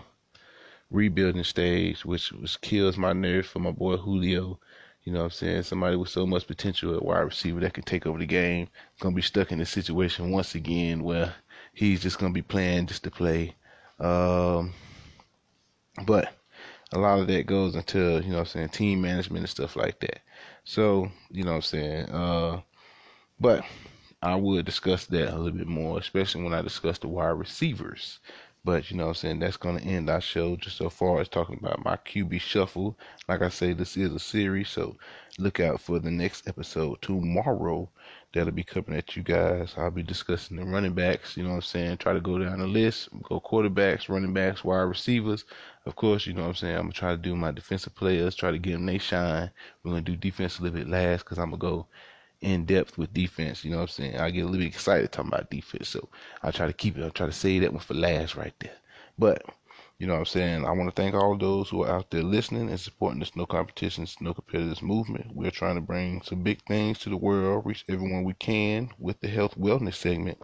[0.91, 4.59] rebuilding stage, which which kills my nerves for my boy Julio.
[5.05, 5.62] You know what I'm saying?
[5.62, 8.68] Somebody with so much potential at wide receiver that can take over the game.
[9.01, 11.34] Gonna be stuck in this situation once again where
[11.72, 13.55] he's just gonna be playing just to play.
[13.99, 14.74] Um,
[16.07, 16.34] but
[16.93, 20.01] a lot of that goes into, you know I'm saying, team management and stuff like
[20.01, 20.20] that.
[20.64, 22.11] So, you know I'm saying?
[22.11, 22.61] Uh,
[23.41, 23.64] but
[24.22, 28.18] I would discuss that a little bit more, especially when I discuss the wide receivers.
[28.65, 29.39] But you know what I'm saying?
[29.39, 32.99] That's going to end our show just so far as talking about my QB shuffle.
[33.29, 34.97] Like I say, this is a series, so
[35.39, 37.89] look out for the next episode tomorrow.
[38.35, 39.75] That'll be coming at you guys.
[39.77, 41.97] I'll be discussing the running backs, you know what I'm saying?
[41.99, 45.45] Try to go down the list, go quarterbacks, running backs, wide receivers.
[45.87, 46.75] Of course, you know what I'm saying?
[46.75, 49.51] I'm going to try to do my defensive players, try to get them they shine.
[49.83, 51.87] We're going to do defense a little bit last because I'm going to go
[52.41, 53.64] in depth with defense.
[53.64, 54.16] You know what I'm saying?
[54.18, 56.09] I get a little bit excited talking about defense, so
[56.43, 57.05] I try to keep it.
[57.05, 58.76] I try to save that one for last right there.
[59.18, 59.43] But
[59.99, 60.64] you know what I'm saying?
[60.64, 63.47] I want to thank all those who are out there listening and supporting this no
[63.47, 65.34] competitions, no competitors movement.
[65.34, 69.20] We're trying to bring some big things to the world, reach everyone we can with
[69.20, 70.39] the health wellness segment.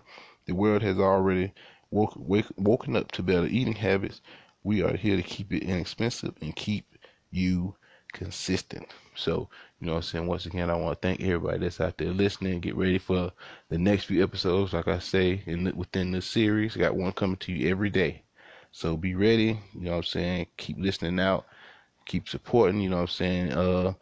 [0.47, 1.53] The world has already
[1.92, 4.20] woke, wake, woken up to better eating habits.
[4.64, 6.86] We are here to keep it inexpensive and keep
[7.30, 7.76] you
[8.12, 8.88] consistent.
[9.14, 9.49] So,
[9.85, 10.26] you know what I'm saying?
[10.26, 12.61] Once again, I want to thank everybody that's out there listening.
[12.61, 13.30] Get ready for
[13.68, 14.72] the next few episodes.
[14.72, 17.91] Like I say, in the, within this series, I got one coming to you every
[17.91, 18.22] day.
[18.72, 19.61] So be ready.
[19.74, 20.47] You know what I'm saying?
[20.57, 21.45] Keep listening out.
[22.07, 22.80] Keep supporting.
[22.80, 23.53] You know what I'm saying?
[23.53, 23.93] Uh,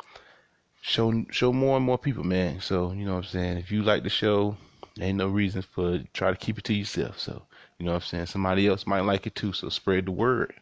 [0.83, 2.61] show show more and more people, man.
[2.61, 3.57] So you know what I'm saying?
[3.59, 4.57] If you like the show,
[5.01, 7.18] ain't no reason for try to keep it to yourself.
[7.18, 7.43] So
[7.80, 8.26] you know what I'm saying?
[8.26, 9.53] Somebody else might like it too.
[9.53, 10.55] So spread the word.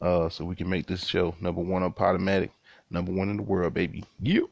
[0.00, 2.50] Uh, so we can make this show number one on Podomatic
[2.88, 4.04] number one in the world, baby.
[4.22, 4.48] You.